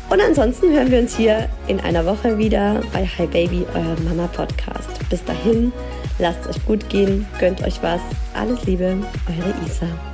[0.10, 4.28] Und ansonsten hören wir uns hier in einer Woche wieder bei Hi Baby, euer Mama
[4.28, 5.10] Podcast.
[5.10, 5.72] Bis dahin,
[6.20, 8.02] lasst es euch gut gehen, gönnt euch was.
[8.34, 8.98] Alles Liebe,
[9.28, 10.13] eure Isa.